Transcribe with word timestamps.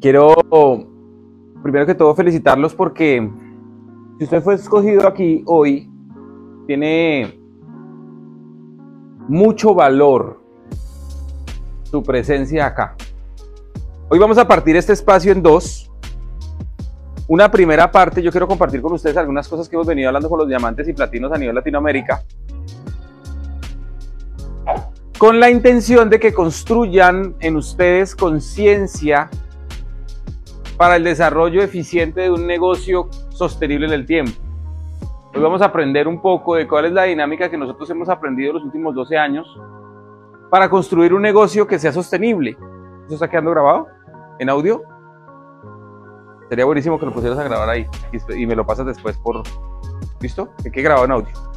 Quiero, 0.00 0.34
primero 1.62 1.86
que 1.86 1.94
todo, 1.94 2.14
felicitarlos 2.14 2.74
porque 2.74 3.28
si 4.18 4.24
usted 4.24 4.42
fue 4.42 4.54
escogido 4.54 5.06
aquí 5.06 5.42
hoy, 5.46 5.90
tiene 6.66 7.40
mucho 9.28 9.74
valor 9.74 10.40
su 11.84 12.02
presencia 12.02 12.66
acá. 12.66 12.96
Hoy 14.08 14.18
vamos 14.18 14.38
a 14.38 14.46
partir 14.46 14.76
este 14.76 14.92
espacio 14.92 15.32
en 15.32 15.42
dos. 15.42 15.90
Una 17.26 17.50
primera 17.50 17.90
parte, 17.90 18.22
yo 18.22 18.30
quiero 18.30 18.46
compartir 18.46 18.80
con 18.80 18.92
ustedes 18.92 19.16
algunas 19.16 19.48
cosas 19.48 19.68
que 19.68 19.76
hemos 19.76 19.86
venido 19.86 20.08
hablando 20.08 20.28
con 20.28 20.38
los 20.38 20.48
diamantes 20.48 20.88
y 20.88 20.92
platinos 20.92 21.32
a 21.32 21.38
nivel 21.38 21.54
Latinoamérica 21.54 22.22
con 25.18 25.40
la 25.40 25.50
intención 25.50 26.08
de 26.08 26.20
que 26.20 26.32
construyan 26.32 27.34
en 27.40 27.56
ustedes 27.56 28.14
conciencia 28.14 29.28
para 30.78 30.96
el 30.96 31.04
desarrollo 31.04 31.60
eficiente 31.60 32.22
de 32.22 32.30
un 32.30 32.46
negocio 32.46 33.10
sostenible 33.30 33.86
en 33.86 33.92
el 33.92 34.06
tiempo. 34.06 34.32
Hoy 35.34 35.42
vamos 35.42 35.60
a 35.60 35.66
aprender 35.66 36.08
un 36.08 36.22
poco 36.22 36.54
de 36.54 36.66
cuál 36.66 36.86
es 36.86 36.92
la 36.92 37.02
dinámica 37.02 37.50
que 37.50 37.58
nosotros 37.58 37.90
hemos 37.90 38.08
aprendido 38.08 38.54
los 38.54 38.62
últimos 38.62 38.94
12 38.94 39.18
años 39.18 39.60
para 40.50 40.70
construir 40.70 41.12
un 41.12 41.20
negocio 41.20 41.66
que 41.66 41.78
sea 41.78 41.92
sostenible. 41.92 42.56
¿Eso 43.06 43.14
está 43.14 43.28
quedando 43.28 43.50
grabado 43.50 43.88
en 44.38 44.48
audio? 44.48 44.82
Sería 46.48 46.64
buenísimo 46.64 46.98
que 46.98 47.06
lo 47.06 47.12
pusieras 47.12 47.38
a 47.38 47.44
grabar 47.44 47.68
ahí 47.68 47.86
y 48.36 48.46
me 48.46 48.54
lo 48.54 48.64
pasas 48.64 48.86
después 48.86 49.18
por... 49.18 49.42
¿Listo? 50.20 50.50
Que 50.62 50.70
quede 50.70 50.84
grabado 50.84 51.04
en 51.04 51.12
audio 51.12 51.48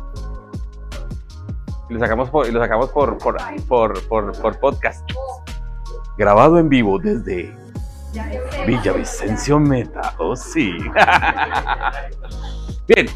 y 1.91 1.93
lo 1.93 1.99
sacamos 1.99 2.29
por, 2.29 2.47
y 2.47 2.51
lo 2.51 2.59
sacamos 2.59 2.89
por, 2.89 3.17
por, 3.17 3.37
por, 3.67 4.41
por, 4.41 4.59
podcast. 4.59 5.05
Grabado 6.17 6.57
en 6.57 6.69
vivo 6.69 6.97
desde 6.97 7.53
Villavicencio 8.65 9.59
Meta. 9.59 10.13
Oh, 10.17 10.35
sí. 10.35 10.71
Bien, 12.87 13.07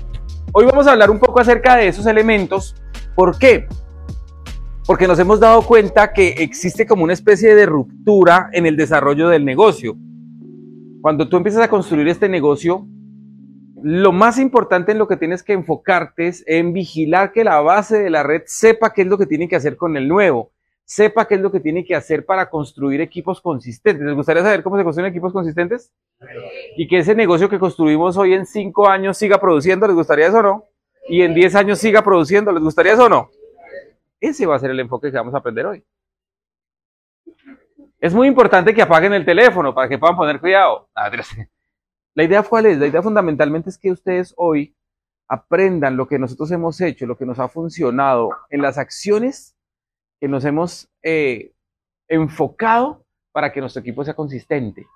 hoy 0.53 0.65
vamos 0.65 0.87
a 0.87 0.91
hablar 0.91 1.11
un 1.11 1.19
poco 1.19 1.39
acerca 1.39 1.75
de 1.75 1.87
esos 1.87 2.05
elementos. 2.05 2.75
¿Por 3.15 3.37
qué? 3.37 3.67
Porque 4.85 5.07
nos 5.07 5.19
hemos 5.19 5.39
dado 5.39 5.63
cuenta 5.63 6.13
que 6.13 6.29
existe 6.29 6.85
como 6.85 7.03
una 7.03 7.13
especie 7.13 7.55
de 7.55 7.65
ruptura 7.65 8.49
en 8.53 8.65
el 8.65 8.77
desarrollo 8.77 9.29
del 9.29 9.43
negocio. 9.43 9.97
Cuando 11.01 11.27
tú 11.27 11.37
empiezas 11.37 11.63
a 11.63 11.69
construir 11.69 12.07
este 12.07 12.29
negocio, 12.29 12.87
lo 13.81 14.11
más 14.11 14.39
importante 14.39 14.91
en 14.91 14.97
lo 14.97 15.07
que 15.07 15.17
tienes 15.17 15.43
que 15.43 15.53
enfocarte 15.53 16.27
es 16.27 16.43
en 16.47 16.73
vigilar 16.73 17.31
que 17.31 17.43
la 17.43 17.59
base 17.61 18.01
de 18.01 18.09
la 18.09 18.23
red 18.23 18.43
sepa 18.45 18.93
qué 18.93 19.03
es 19.03 19.07
lo 19.07 19.17
que 19.17 19.27
tiene 19.27 19.47
que 19.47 19.55
hacer 19.55 19.77
con 19.77 19.97
el 19.97 20.07
nuevo, 20.07 20.51
sepa 20.85 21.27
qué 21.27 21.35
es 21.35 21.41
lo 21.41 21.51
que 21.51 21.59
tiene 21.59 21.83
que 21.83 21.95
hacer 21.95 22.25
para 22.25 22.49
construir 22.49 23.01
equipos 23.01 23.41
consistentes. 23.41 24.05
¿Les 24.05 24.15
gustaría 24.15 24.43
saber 24.43 24.63
cómo 24.63 24.77
se 24.77 24.83
construyen 24.83 25.11
equipos 25.11 25.33
consistentes? 25.33 25.91
Y 26.77 26.87
que 26.87 26.99
ese 26.99 27.15
negocio 27.15 27.49
que 27.49 27.59
construimos 27.59 28.15
hoy 28.17 28.33
en 28.33 28.45
cinco 28.45 28.87
años 28.87 29.17
siga 29.17 29.39
produciendo, 29.39 29.87
¿les 29.87 29.95
gustaría 29.95 30.27
eso 30.27 30.37
o 30.37 30.43
no? 30.43 30.63
Y 31.09 31.23
en 31.23 31.33
diez 31.33 31.55
años 31.55 31.79
siga 31.79 32.03
produciendo, 32.03 32.51
¿les 32.51 32.63
gustaría 32.63 32.93
eso 32.93 33.05
o 33.05 33.09
no? 33.09 33.29
Ese 34.19 34.45
va 34.45 34.55
a 34.55 34.59
ser 34.59 34.71
el 34.71 34.79
enfoque 34.79 35.11
que 35.11 35.17
vamos 35.17 35.33
a 35.33 35.39
aprender 35.39 35.65
hoy. 35.65 35.83
Es 37.99 38.13
muy 38.13 38.27
importante 38.27 38.73
que 38.73 38.81
apaguen 38.81 39.13
el 39.13 39.25
teléfono 39.25 39.73
para 39.73 39.89
que 39.89 39.97
puedan 39.97 40.15
poner 40.15 40.39
cuidado. 40.39 40.87
Ah, 40.93 41.09
la 42.13 42.23
idea 42.23 42.43
cuál 42.43 42.67
es? 42.67 42.77
La 42.77 42.87
idea 42.87 43.01
fundamentalmente 43.01 43.69
es 43.69 43.77
que 43.77 43.91
ustedes 43.91 44.33
hoy 44.37 44.75
aprendan 45.27 45.97
lo 45.97 46.07
que 46.07 46.19
nosotros 46.19 46.51
hemos 46.51 46.79
hecho, 46.81 47.07
lo 47.07 47.17
que 47.17 47.25
nos 47.25 47.39
ha 47.39 47.47
funcionado 47.47 48.29
en 48.51 48.61
las 48.61 48.77
acciones 48.77 49.54
que 50.25 50.29
nos 50.29 50.43
hemos 50.43 50.89
eh, 51.03 51.51
enfocado 52.07 53.05
para 53.31 53.53
que 53.53 53.59
nuestro 53.59 53.81
equipo 53.81 54.03
sea 54.03 54.15
consistente. 54.15 54.87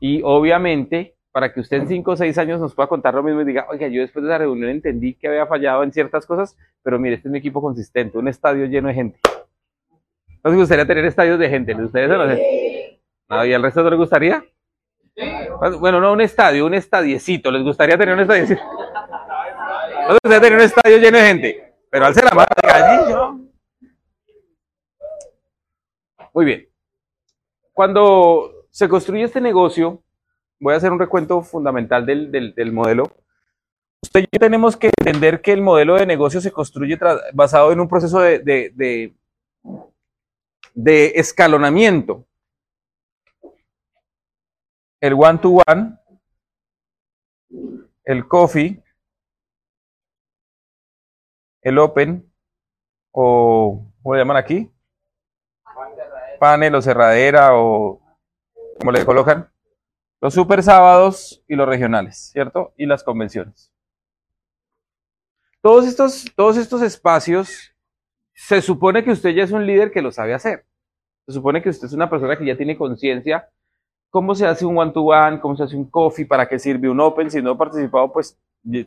Y 0.00 0.22
obviamente, 0.24 1.14
para 1.30 1.52
que 1.52 1.60
usted 1.60 1.76
en 1.76 1.88
5 1.88 2.10
o 2.10 2.16
6 2.16 2.38
años 2.38 2.58
nos 2.58 2.74
pueda 2.74 2.88
contar 2.88 3.12
lo 3.12 3.22
mismo 3.22 3.42
y 3.42 3.44
diga, 3.44 3.66
oiga, 3.68 3.86
yo 3.88 4.00
después 4.00 4.22
de 4.22 4.30
la 4.30 4.38
reunión 4.38 4.70
entendí 4.70 5.12
que 5.12 5.28
había 5.28 5.46
fallado 5.46 5.82
en 5.82 5.92
ciertas 5.92 6.24
cosas, 6.24 6.56
pero 6.82 6.98
mire, 6.98 7.16
este 7.16 7.28
es 7.28 7.32
mi 7.32 7.38
equipo 7.38 7.60
consistente, 7.60 8.16
un 8.16 8.28
estadio 8.28 8.64
lleno 8.64 8.88
de 8.88 8.94
gente. 8.94 9.20
¿No 10.42 10.50
les 10.52 10.58
gustaría 10.58 10.86
tener 10.86 11.04
estadios 11.04 11.38
de 11.38 11.50
gente? 11.50 11.74
¿Les 11.74 11.82
gustaría 11.82 12.06
eso? 12.06 12.96
¿No? 13.28 13.44
¿Y 13.44 13.52
al 13.52 13.62
resto 13.62 13.82
no 13.82 13.90
les 13.90 13.98
gustaría? 13.98 14.42
Bueno, 15.80 16.00
no 16.00 16.14
un 16.14 16.22
estadio, 16.22 16.64
un 16.64 16.72
estadiecito. 16.72 17.50
¿Les 17.50 17.62
gustaría 17.62 17.98
tener 17.98 18.14
un 18.14 18.20
estadiecito? 18.20 18.62
¿No 18.64 20.08
les 20.08 20.18
gustaría 20.22 20.40
tener 20.40 20.58
un 20.58 20.64
estadio 20.64 20.96
lleno 20.96 21.18
de 21.18 21.26
gente? 21.26 21.74
Pero 21.90 22.06
al 22.06 22.14
ser 22.14 22.24
la 22.24 22.30
mano. 22.30 23.45
Muy 26.36 26.44
bien. 26.44 26.68
Cuando 27.72 28.66
se 28.70 28.90
construye 28.90 29.24
este 29.24 29.40
negocio, 29.40 30.04
voy 30.60 30.74
a 30.74 30.76
hacer 30.76 30.92
un 30.92 30.98
recuento 30.98 31.40
fundamental 31.40 32.04
del, 32.04 32.30
del, 32.30 32.72
modelo. 32.72 33.04
Usted 34.02 34.20
y 34.20 34.28
yo 34.30 34.38
tenemos 34.38 34.76
que 34.76 34.90
entender 35.00 35.40
que 35.40 35.52
el 35.52 35.62
modelo 35.62 35.94
de 35.94 36.04
negocio 36.04 36.42
se 36.42 36.52
construye 36.52 36.98
basado 37.32 37.72
en 37.72 37.80
un 37.80 37.88
proceso 37.88 38.20
de, 38.20 38.40
de, 40.74 41.12
escalonamiento 41.14 42.26
el 45.00 45.14
one-to-one, 45.14 45.96
el 48.04 48.28
coffee, 48.28 48.82
el 51.62 51.78
open, 51.78 52.30
o 53.10 53.90
¿cómo 54.02 54.14
le 54.14 54.20
llaman 54.20 54.36
aquí? 54.36 54.70
Panel 56.38 56.74
o 56.74 56.82
cerradera 56.82 57.54
o 57.54 58.00
como 58.78 58.92
le 58.92 59.04
colocan. 59.04 59.50
Los 60.20 60.34
super 60.34 60.62
sábados 60.62 61.42
y 61.46 61.54
los 61.54 61.68
regionales, 61.68 62.30
¿cierto? 62.32 62.72
Y 62.76 62.86
las 62.86 63.04
convenciones. 63.04 63.72
Todos 65.60 65.86
estos, 65.86 66.24
todos 66.34 66.56
estos 66.56 66.82
espacios, 66.82 67.74
se 68.34 68.62
supone 68.62 69.04
que 69.04 69.10
usted 69.10 69.30
ya 69.30 69.44
es 69.44 69.52
un 69.52 69.66
líder 69.66 69.90
que 69.90 70.02
lo 70.02 70.12
sabe 70.12 70.34
hacer. 70.34 70.64
Se 71.26 71.34
supone 71.34 71.62
que 71.62 71.70
usted 71.70 71.86
es 71.86 71.92
una 71.92 72.08
persona 72.08 72.36
que 72.36 72.46
ya 72.46 72.56
tiene 72.56 72.76
conciencia 72.76 73.48
cómo 74.16 74.34
se 74.34 74.46
hace 74.46 74.64
un 74.64 74.78
one-to-one, 74.78 75.40
cómo 75.40 75.56
se 75.56 75.64
hace 75.64 75.76
un 75.76 75.90
coffee, 75.90 76.24
para 76.24 76.48
qué 76.48 76.58
sirve 76.58 76.88
un 76.88 77.00
open. 77.00 77.30
Si 77.30 77.42
no 77.42 77.50
ha 77.50 77.58
participado, 77.58 78.10
pues 78.12 78.38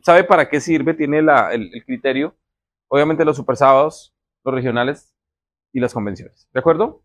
sabe 0.02 0.24
para 0.24 0.50
qué 0.50 0.60
sirve, 0.60 0.96
tiene 0.96 1.20
el, 1.20 1.84
criterio. 1.86 2.36
Obviamente 2.88 3.24
los 3.24 3.38
super 3.38 3.56
sábados, 3.56 4.12
los 4.44 4.56
regionales 4.56 5.14
y 5.72 5.80
las 5.80 5.94
convenciones. 5.94 6.48
¿De 6.52 6.60
acuerdo? 6.60 7.04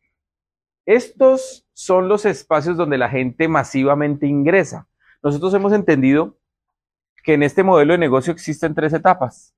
Estos 0.87 1.67
son 1.73 2.09
los 2.09 2.25
espacios 2.25 2.77
donde 2.77 2.99
la 2.99 3.09
gente 3.09 3.49
masivamente 3.49 4.27
ingresa. 4.27 4.89
Nosotros 5.23 5.55
hemos 5.55 5.73
entendido 5.73 6.39
que 7.23 7.35
en 7.35 7.43
este 7.43 7.63
modelo 7.63 7.93
de 7.93 7.99
negocio 7.99 8.33
existen 8.33 8.75
tres 8.75 8.93
etapas. 8.93 9.55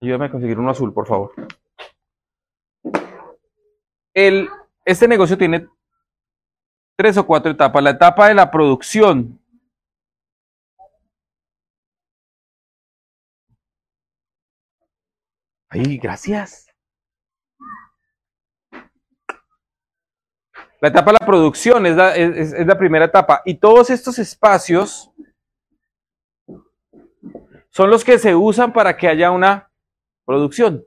Ayúdame 0.00 0.26
a 0.26 0.30
conseguir 0.30 0.58
uno 0.58 0.70
azul, 0.70 0.92
por 0.92 1.06
favor 1.06 1.32
el, 4.14 4.48
este 4.84 5.08
negocio 5.08 5.36
tiene 5.36 5.68
tres 6.96 7.16
o 7.18 7.26
cuatro 7.26 7.50
etapas. 7.50 7.82
La 7.82 7.90
etapa 7.90 8.28
de 8.28 8.34
la 8.34 8.50
producción. 8.50 9.40
Ay, 15.68 15.98
gracias. 15.98 16.73
La 20.84 20.90
etapa 20.90 21.12
de 21.12 21.18
la 21.18 21.26
producción 21.26 21.86
es 21.86 21.96
la, 21.96 22.76
primera 22.76 23.06
etapa. 23.06 23.40
Y 23.46 23.54
todos 23.54 23.88
estos 23.88 24.18
espacios 24.18 25.10
son 27.70 27.88
los 27.88 28.04
que 28.04 28.18
se 28.18 28.34
usan 28.34 28.70
para 28.74 28.94
que 28.94 29.08
haya 29.08 29.30
una 29.30 29.72
producción. 30.26 30.84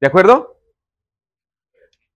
¿De 0.00 0.08
acuerdo? 0.08 0.58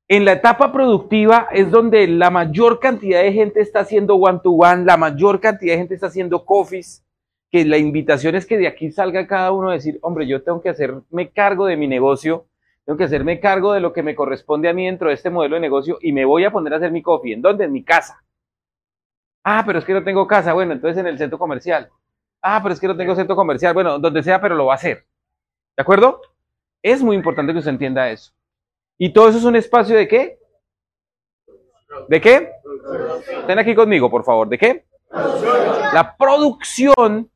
En 0.09 0.25
la 0.25 0.33
etapa 0.33 0.73
productiva 0.73 1.47
es 1.53 1.71
donde 1.71 2.09
la 2.09 2.31
mayor 2.31 2.81
cantidad 2.81 3.23
de 3.23 3.33
gente 3.33 3.61
está 3.61 3.79
haciendo 3.79 4.17
one-to-one, 4.17 4.85
la 4.85 4.97
mayor 4.97 5.39
cantidad 5.39 5.75
de 5.75 5.79
gente 5.79 5.95
está 5.95 6.09
haciendo 6.09 6.45
coffees, 6.45 7.07
que 7.49 7.65
la 7.65 7.79
invitación 7.79 8.35
es 8.35 8.45
que 8.45 8.59
de 8.59 8.67
aquí 8.67 8.91
salga 8.91 9.29
cada 9.29 9.53
uno 9.53 9.71
a 9.71 9.75
decir, 9.75 10.01
hombre, 10.03 10.27
yo 10.27 10.43
tengo 10.43 10.61
que 10.61 10.71
hacerme 10.71 11.31
cargo 11.31 11.67
de 11.67 11.77
mi 11.77 11.87
negocio, 11.87 12.49
tengo 12.89 12.97
que 12.97 13.05
hacerme 13.05 13.39
cargo 13.39 13.75
de 13.75 13.81
lo 13.81 13.93
que 13.93 14.03
me 14.03 14.15
corresponde 14.15 14.67
a 14.67 14.73
mí 14.73 14.87
dentro 14.87 15.09
de 15.09 15.15
este 15.15 15.29
modelo 15.29 15.57
de 15.57 15.61
negocio 15.61 15.99
y 16.01 16.11
me 16.11 16.25
voy 16.25 16.47
a 16.47 16.51
poner 16.51 16.73
a 16.73 16.79
hacer 16.79 16.91
mi 16.91 17.03
coffee. 17.03 17.35
¿En 17.35 17.43
dónde? 17.43 17.65
En 17.67 17.73
mi 17.73 17.85
casa. 17.85 18.25
Ah, 19.45 19.63
pero 19.67 19.79
es 19.79 19.85
que 19.85 19.93
no 19.93 20.03
tengo 20.03 20.27
casa. 20.27 20.55
Bueno, 20.55 20.73
entonces 20.73 20.97
en 20.97 21.07
el 21.07 21.19
centro 21.19 21.39
comercial. 21.39 21.91
Ah, 22.41 22.61
pero 22.63 22.73
es 22.73 22.81
que 22.81 22.89
no 22.89 22.97
tengo 22.97 23.15
centro 23.15 23.37
comercial. 23.37 23.75
Bueno, 23.75 23.99
donde 23.99 24.23
sea, 24.23 24.41
pero 24.41 24.55
lo 24.55 24.65
va 24.65 24.73
a 24.73 24.77
hacer. 24.77 25.05
¿De 25.77 25.83
acuerdo? 25.83 26.23
Es 26.83 27.03
muy 27.03 27.15
importante 27.15 27.53
que 27.53 27.59
usted 27.59 27.73
entienda 27.73 28.09
eso. 28.09 28.33
¿Y 28.97 29.13
todo 29.13 29.29
eso 29.29 29.37
es 29.37 29.45
un 29.45 29.57
espacio 29.57 29.95
de 29.95 30.09
qué? 30.09 30.39
¿De 32.09 32.23
qué? 32.23 32.53
Estén 33.41 33.59
aquí 33.59 33.75
conmigo, 33.75 34.11
por 34.11 34.25
favor. 34.25 34.49
¿De 34.49 34.57
qué? 34.57 34.87
La 35.13 36.17
producción 36.19 37.31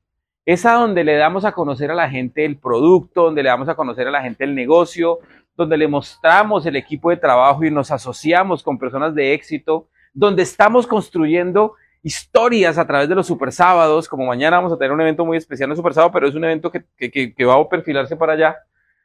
es 0.44 0.66
a 0.66 0.74
donde 0.74 1.04
le 1.04 1.16
damos 1.16 1.44
a 1.44 1.52
conocer 1.52 1.90
a 1.90 1.94
la 1.94 2.10
gente 2.10 2.44
el 2.44 2.56
producto, 2.58 3.24
donde 3.24 3.42
le 3.42 3.48
damos 3.48 3.68
a 3.68 3.74
conocer 3.74 4.08
a 4.08 4.10
la 4.10 4.22
gente 4.22 4.44
el 4.44 4.54
negocio, 4.54 5.20
donde 5.56 5.76
le 5.76 5.88
mostramos 5.88 6.66
el 6.66 6.76
equipo 6.76 7.10
de 7.10 7.16
trabajo 7.16 7.64
y 7.64 7.70
nos 7.70 7.90
asociamos 7.90 8.62
con 8.62 8.78
personas 8.78 9.14
de 9.14 9.34
éxito, 9.34 9.88
donde 10.12 10.42
estamos 10.42 10.86
construyendo 10.86 11.74
historias 12.02 12.78
a 12.78 12.86
través 12.86 13.08
de 13.08 13.14
los 13.14 13.26
super 13.26 13.52
sábados, 13.52 14.08
como 14.08 14.26
mañana 14.26 14.56
vamos 14.56 14.72
a 14.72 14.76
tener 14.76 14.92
un 14.92 15.00
evento 15.00 15.24
muy 15.24 15.36
especial 15.36 15.70
en 15.70 15.76
Super 15.76 15.94
Sábado, 15.94 16.12
pero 16.12 16.26
es 16.26 16.34
un 16.34 16.44
evento 16.44 16.70
que, 16.70 16.84
que 17.10 17.44
va 17.44 17.54
a 17.54 17.68
perfilarse 17.68 18.16
para 18.16 18.32
allá. 18.32 18.56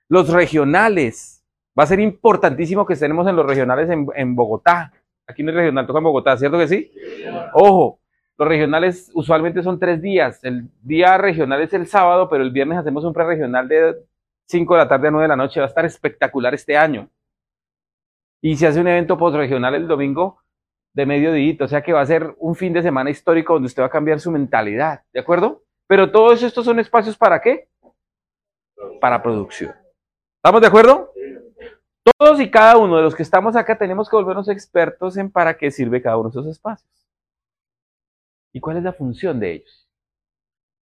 Los 0.10 0.30
regionales, 0.30 1.44
va 1.78 1.84
a 1.84 1.88
ser 1.88 2.00
importantísimo 2.00 2.86
que 2.86 2.94
estemos 2.94 3.28
en 3.28 3.36
los 3.36 3.46
regionales 3.46 3.90
en, 3.90 4.08
en 4.16 4.36
Bogotá. 4.36 4.92
Aquí 5.28 5.44
no 5.44 5.52
es 5.52 5.58
regional, 5.58 5.86
toca 5.86 6.00
en 6.00 6.06
Bogotá, 6.06 6.38
¿cierto 6.38 6.58
que 6.58 6.68
sí? 6.68 6.92
Ojo, 7.54 8.00
los 8.38 8.48
regionales 8.48 9.12
usualmente 9.14 9.62
son 9.62 9.80
tres 9.80 10.02
días. 10.02 10.44
El 10.44 10.70
día 10.82 11.18
regional 11.18 11.62
es 11.62 11.74
el 11.74 11.88
sábado, 11.88 12.30
pero 12.30 12.44
el 12.44 12.52
viernes 12.52 12.78
hacemos 12.78 13.04
un 13.04 13.14
pre-regional 13.14 13.68
de 13.68 13.96
5 14.48 14.74
de 14.74 14.80
la 14.80 14.88
tarde 14.88 15.08
a 15.08 15.12
9 15.12 15.24
de 15.24 15.30
la 15.30 15.36
noche. 15.36 15.60
Va 15.60 15.66
a 15.66 15.70
estar 15.70 15.86
espectacular 15.86 16.54
este 16.54 16.78
año. 16.78 17.10
Y 18.42 18.56
se 18.56 18.68
hace 18.68 18.80
un 18.80 18.88
evento 18.88 19.18
post-regional 19.18 19.76
el 19.76 19.88
domingo 19.88 20.40
de 20.94 21.06
mediodía, 21.06 21.56
o 21.60 21.68
sea 21.68 21.84
que 21.84 21.94
va 21.94 22.02
a 22.02 22.06
ser 22.06 22.36
un 22.40 22.56
fin 22.56 22.74
de 22.74 22.82
semana 22.82 23.12
histórico 23.12 23.54
donde 23.54 23.68
usted 23.68 23.84
va 23.84 23.88
a 23.88 23.92
cambiar 23.92 24.20
su 24.20 24.32
mentalidad, 24.32 25.04
¿de 25.14 25.20
acuerdo? 25.20 25.64
Pero 25.88 26.12
todos 26.12 26.42
estos 26.42 26.66
son 26.66 26.80
espacios 26.80 27.16
para 27.16 27.40
qué? 27.40 27.70
Para 29.00 29.22
producción. 29.22 29.76
¿Estamos 30.38 30.62
de 30.62 30.68
acuerdo? 30.68 31.14
Todos 32.18 32.40
y 32.40 32.50
cada 32.50 32.78
uno 32.78 32.98
de 32.98 33.04
los 33.04 33.14
que 33.16 33.22
estamos 33.22 33.56
acá 33.56 33.78
tenemos 33.78 34.10
que 34.10 34.16
volvernos 34.16 34.50
expertos 34.50 35.18
en 35.18 35.30
para 35.30 35.56
qué 35.56 35.70
sirve 35.70 36.02
cada 36.02 36.18
uno 36.18 36.30
de 36.30 36.40
esos 36.40 36.48
espacios. 36.48 36.90
¿Y 38.52 38.60
cuál 38.60 38.78
es 38.78 38.84
la 38.84 38.94
función 38.94 39.40
de 39.40 39.52
ellos? 39.52 39.88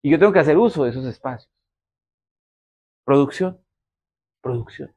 Y 0.02 0.10
yo 0.10 0.18
tengo 0.18 0.32
que 0.32 0.38
hacer 0.38 0.56
uso 0.56 0.84
de 0.84 0.90
esos 0.90 1.04
espacios. 1.04 1.52
Producción. 3.08 3.58
Producción. 4.42 4.94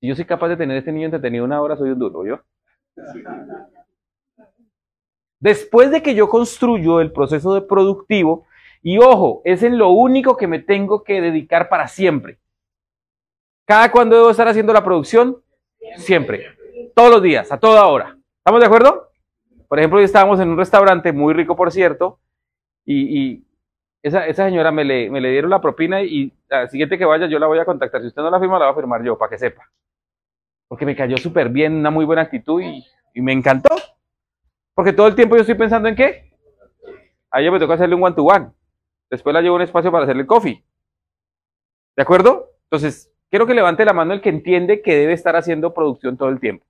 Si 0.00 0.08
yo 0.08 0.16
soy 0.16 0.24
capaz 0.24 0.48
de 0.48 0.56
tener 0.56 0.76
este 0.76 0.90
niño 0.90 1.04
entretenido 1.04 1.44
una 1.44 1.62
hora, 1.62 1.76
soy 1.76 1.90
un 1.90 1.98
duro, 2.00 2.26
¿yo? 2.26 2.40
Después 5.38 5.92
de 5.92 6.02
que 6.02 6.16
yo 6.16 6.28
construyo 6.28 7.00
el 7.00 7.12
proceso 7.12 7.54
de 7.54 7.60
productivo, 7.60 8.48
y 8.82 8.98
ojo, 8.98 9.42
es 9.44 9.62
en 9.62 9.78
lo 9.78 9.90
único 9.90 10.36
que 10.36 10.48
me 10.48 10.58
tengo 10.58 11.04
que 11.04 11.20
dedicar 11.20 11.68
para 11.68 11.86
siempre. 11.86 12.40
¿Cada 13.64 13.92
cuándo 13.92 14.16
debo 14.16 14.30
estar 14.30 14.48
haciendo 14.48 14.72
la 14.72 14.82
producción? 14.82 15.40
Siempre. 15.98 16.48
Todos 16.96 17.12
los 17.12 17.22
días, 17.22 17.52
a 17.52 17.60
toda 17.60 17.86
hora. 17.86 18.18
¿Estamos 18.38 18.60
de 18.60 18.66
acuerdo? 18.66 19.08
Por 19.68 19.78
ejemplo, 19.78 20.00
hoy 20.00 20.04
estábamos 20.04 20.40
en 20.40 20.48
un 20.48 20.58
restaurante 20.58 21.12
muy 21.12 21.32
rico, 21.32 21.54
por 21.54 21.70
cierto, 21.70 22.18
y, 22.84 23.43
esa, 24.04 24.32
señora 24.32 24.70
me 24.70 24.84
le, 24.84 25.10
me 25.10 25.20
le, 25.20 25.30
dieron 25.30 25.50
la 25.50 25.60
propina 25.60 26.02
y 26.02 26.32
la 26.48 26.68
siguiente 26.68 26.98
que 26.98 27.04
vaya 27.04 27.26
yo 27.26 27.38
la 27.38 27.46
voy 27.46 27.58
a 27.58 27.64
contactar. 27.64 28.00
Si 28.00 28.08
usted 28.08 28.22
no 28.22 28.30
la 28.30 28.40
firma, 28.40 28.58
la 28.58 28.66
voy 28.66 28.72
a 28.72 28.76
firmar 28.76 29.02
yo, 29.02 29.18
para 29.18 29.30
que 29.30 29.38
sepa. 29.38 29.70
Porque 30.68 30.86
me 30.86 30.96
cayó 30.96 31.16
súper 31.16 31.48
bien, 31.48 31.74
una 31.74 31.90
muy 31.90 32.04
buena 32.04 32.22
actitud 32.22 32.60
y, 32.62 32.84
y, 33.14 33.22
me 33.22 33.32
encantó. 33.32 33.74
Porque 34.74 34.92
todo 34.92 35.06
el 35.06 35.14
tiempo 35.14 35.36
yo 35.36 35.42
estoy 35.42 35.56
pensando 35.56 35.88
en 35.88 35.96
qué. 35.96 36.32
A 37.30 37.40
ella 37.40 37.50
me 37.50 37.58
toca 37.58 37.74
hacerle 37.74 37.94
un 37.94 38.04
one-to-one. 38.04 38.50
Después 39.10 39.34
la 39.34 39.42
llevo 39.42 39.56
un 39.56 39.62
espacio 39.62 39.90
para 39.90 40.04
hacerle 40.04 40.22
el 40.22 40.28
coffee. 40.28 40.64
¿De 41.96 42.02
acuerdo? 42.02 42.50
Entonces, 42.64 43.14
Quiero 43.34 43.48
que 43.48 43.54
levante 43.54 43.84
la 43.84 43.92
mano 43.92 44.12
el 44.12 44.20
que 44.20 44.28
entiende 44.28 44.80
que 44.80 44.94
debe 44.94 45.12
estar 45.12 45.34
haciendo 45.34 45.74
producción 45.74 46.16
todo 46.16 46.28
el 46.28 46.38
tiempo. 46.38 46.64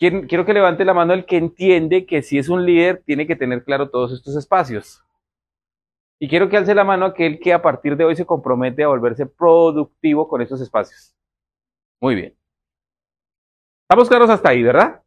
Quiero 0.00 0.44
que 0.44 0.52
levante 0.52 0.84
la 0.84 0.94
mano 0.94 1.12
el 1.12 1.26
que 1.26 1.36
entiende 1.36 2.06
que 2.06 2.22
si 2.22 2.38
es 2.38 2.48
un 2.48 2.66
líder 2.66 3.00
tiene 3.06 3.24
que 3.24 3.36
tener 3.36 3.62
claro 3.62 3.88
todos 3.88 4.12
estos 4.12 4.34
espacios. 4.34 5.04
Y 6.22 6.28
quiero 6.28 6.50
que 6.50 6.58
alce 6.58 6.74
la 6.74 6.84
mano 6.84 7.06
aquel 7.06 7.40
que 7.40 7.50
a 7.50 7.62
partir 7.62 7.96
de 7.96 8.04
hoy 8.04 8.14
se 8.14 8.26
compromete 8.26 8.84
a 8.84 8.88
volverse 8.88 9.24
productivo 9.24 10.28
con 10.28 10.42
estos 10.42 10.60
espacios. 10.60 11.16
Muy 11.98 12.14
bien. 12.14 12.36
Estamos 13.84 14.06
claros 14.06 14.28
hasta 14.28 14.50
ahí, 14.50 14.62
¿verdad? 14.62 15.02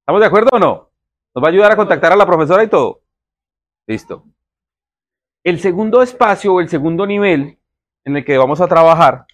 ¿Estamos 0.00 0.20
de 0.20 0.26
acuerdo 0.26 0.50
o 0.52 0.58
no? 0.58 0.90
¿Nos 1.34 1.42
va 1.42 1.48
a 1.48 1.50
ayudar 1.50 1.72
a 1.72 1.76
contactar 1.76 2.12
a 2.12 2.16
la 2.16 2.26
profesora 2.26 2.62
y 2.62 2.68
todo? 2.68 3.00
Listo. 3.86 4.26
El 5.42 5.60
segundo 5.60 6.02
espacio 6.02 6.52
o 6.52 6.60
el 6.60 6.68
segundo 6.68 7.06
nivel 7.06 7.58
en 8.04 8.16
el 8.18 8.24
que 8.24 8.36
vamos 8.36 8.60
a 8.60 8.68
trabajar 8.68 9.26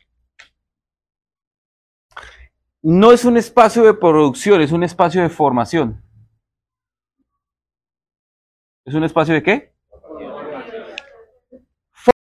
no 2.83 3.11
es 3.11 3.25
un 3.25 3.37
espacio 3.37 3.83
de 3.83 3.95
producción, 3.95 4.61
es 4.61 4.71
un 4.71 4.85
espacio 4.85 5.21
de 5.23 5.29
formación. 5.29 6.08
¿Es 8.89 8.95
un 8.95 9.05
espacio 9.05 9.35
de 9.35 9.43
qué? 9.43 9.75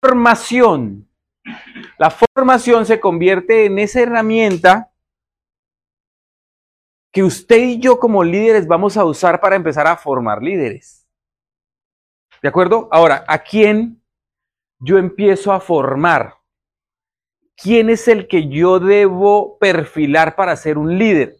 Formación. 0.03 1.09
La 1.97 2.11
formación 2.11 2.85
se 2.85 2.99
convierte 2.99 3.67
en 3.67 3.79
esa 3.79 4.01
herramienta 4.01 4.91
que 7.13 7.23
usted 7.23 7.59
y 7.59 7.79
yo 7.79 8.01
como 8.01 8.25
líderes 8.25 8.67
vamos 8.67 8.97
a 8.97 9.05
usar 9.05 9.41
para 9.41 9.55
empezar 9.55 9.87
a 9.87 9.97
formar 9.97 10.43
líderes. 10.43 11.07
¿De 12.43 12.49
acuerdo? 12.49 12.89
Ahora, 12.91 13.25
¿a 13.29 13.45
quién 13.45 14.03
yo 14.81 14.99
empiezo 14.99 15.53
a 15.53 15.61
formar? 15.61 16.35
¿Quién 17.57 17.91
es 17.91 18.09
el 18.09 18.27
que 18.27 18.49
yo 18.49 18.81
debo 18.81 19.57
perfilar 19.59 20.35
para 20.35 20.57
ser 20.57 20.79
un 20.79 20.99
líder? 20.99 21.37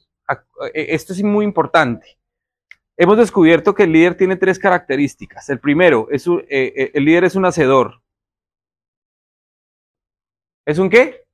E, 0.73 0.95
esto 0.95 1.13
es 1.13 1.21
muy 1.25 1.45
importante. 1.45 2.16
Hemos 2.99 3.19
descubierto 3.19 3.75
que 3.75 3.83
el 3.83 3.93
líder 3.93 4.17
tiene 4.17 4.37
tres 4.37 4.59
características. 4.59 5.49
El 5.51 5.61
primero, 5.61 6.09
es 6.11 6.27
eh, 6.27 6.43
eh, 6.49 6.91
el 6.95 7.05
líder 7.05 7.25
es 7.25 7.35
un 7.35 7.45
hacedor. 7.45 8.01
¿Es 10.65 10.79
un 10.79 10.89
qué? 10.89 11.25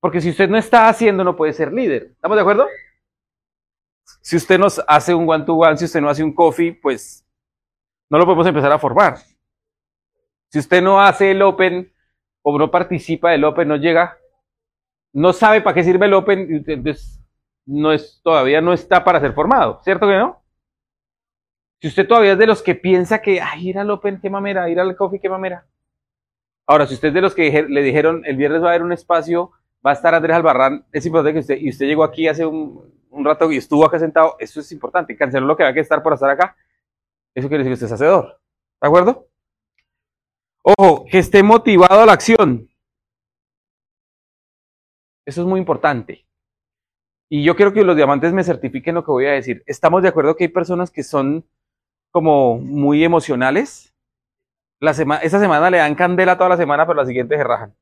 Porque 0.00 0.20
si 0.20 0.30
usted 0.30 0.48
no 0.48 0.56
está 0.56 0.88
haciendo, 0.88 1.24
no 1.24 1.36
puede 1.36 1.52
ser 1.52 1.72
líder. 1.72 2.12
¿Estamos 2.12 2.36
de 2.36 2.40
acuerdo? 2.40 2.66
Si 4.22 4.36
usted 4.36 4.58
no 4.58 4.66
hace 4.86 5.14
un 5.14 5.28
one-to-one, 5.28 5.76
si 5.76 5.84
usted 5.84 6.00
no 6.00 6.08
hace 6.08 6.24
un 6.24 6.34
coffee, 6.34 6.72
pues 6.72 7.26
no 8.10 8.18
lo 8.18 8.24
podemos 8.24 8.46
empezar 8.46 8.72
a 8.72 8.78
formar. 8.78 9.18
Si 10.50 10.58
usted 10.58 10.82
no 10.82 11.00
hace 11.00 11.32
el 11.32 11.42
Open 11.42 11.92
o 12.42 12.58
no 12.58 12.70
participa 12.70 13.30
del 13.30 13.44
Open, 13.44 13.68
no 13.68 13.76
llega, 13.76 14.18
no 15.12 15.34
sabe 15.34 15.60
para 15.60 15.74
qué 15.74 15.84
sirve 15.84 16.06
el 16.06 16.14
Open, 16.14 16.64
entonces 16.66 17.17
no 17.68 17.92
es, 17.92 18.20
todavía 18.22 18.60
no 18.60 18.72
está 18.72 19.04
para 19.04 19.20
ser 19.20 19.34
formado, 19.34 19.80
¿cierto 19.84 20.06
que 20.06 20.16
no? 20.16 20.42
Si 21.80 21.88
usted 21.88 22.08
todavía 22.08 22.32
es 22.32 22.38
de 22.38 22.46
los 22.46 22.62
que 22.62 22.74
piensa 22.74 23.20
que, 23.20 23.40
ay, 23.40 23.68
ir 23.68 23.78
al 23.78 23.90
Open, 23.90 24.20
qué 24.20 24.30
mamera, 24.30 24.68
ir 24.68 24.80
al 24.80 24.96
Coffee, 24.96 25.20
qué 25.20 25.28
mamera. 25.28 25.66
Ahora, 26.66 26.86
si 26.86 26.94
usted 26.94 27.08
es 27.08 27.14
de 27.14 27.20
los 27.20 27.34
que 27.34 27.62
le 27.68 27.82
dijeron, 27.82 28.22
el 28.24 28.36
viernes 28.36 28.62
va 28.62 28.66
a 28.66 28.70
haber 28.70 28.82
un 28.82 28.92
espacio, 28.92 29.52
va 29.86 29.90
a 29.90 29.94
estar 29.94 30.14
Andrés 30.14 30.36
Albarrán, 30.36 30.86
es 30.92 31.04
importante 31.06 31.34
que 31.34 31.40
usted, 31.40 31.58
y 31.58 31.68
usted 31.68 31.86
llegó 31.86 32.04
aquí 32.04 32.26
hace 32.26 32.44
un, 32.46 32.90
un 33.10 33.24
rato 33.24 33.52
y 33.52 33.58
estuvo 33.58 33.84
acá 33.84 33.98
sentado, 33.98 34.36
eso 34.38 34.60
es 34.60 34.72
importante, 34.72 35.16
canceló 35.16 35.46
lo 35.46 35.56
que 35.56 35.62
va 35.62 35.68
a 35.68 35.72
estar 35.72 36.02
por 36.02 36.14
estar 36.14 36.30
acá, 36.30 36.56
eso 37.34 37.48
quiere 37.48 37.62
decir 37.62 37.70
que 37.70 37.84
usted 37.84 37.86
es 37.86 37.92
hacedor. 37.92 38.40
¿De 38.80 38.88
acuerdo? 38.88 39.28
Ojo, 40.62 41.04
que 41.06 41.18
esté 41.18 41.42
motivado 41.42 42.00
a 42.00 42.06
la 42.06 42.12
acción. 42.12 42.68
Eso 45.24 45.42
es 45.42 45.46
muy 45.46 45.60
importante. 45.60 46.27
Y 47.28 47.44
yo 47.44 47.56
quiero 47.56 47.72
que 47.72 47.84
los 47.84 47.96
diamantes 47.96 48.32
me 48.32 48.44
certifiquen 48.44 48.94
lo 48.94 49.04
que 49.04 49.10
voy 49.10 49.26
a 49.26 49.32
decir. 49.32 49.62
¿Estamos 49.66 50.02
de 50.02 50.08
acuerdo 50.08 50.36
que 50.36 50.44
hay 50.44 50.48
personas 50.48 50.90
que 50.90 51.02
son 51.02 51.44
como 52.10 52.58
muy 52.58 53.04
emocionales? 53.04 53.94
La 54.80 54.92
esa 54.92 55.40
semana 55.40 55.70
le 55.70 55.78
dan 55.78 55.94
candela 55.94 56.38
toda 56.38 56.50
la 56.50 56.56
semana, 56.56 56.86
pero 56.86 56.96
la 56.96 57.06
siguiente 57.06 57.36
se 57.36 57.44
rajan. 57.44 57.74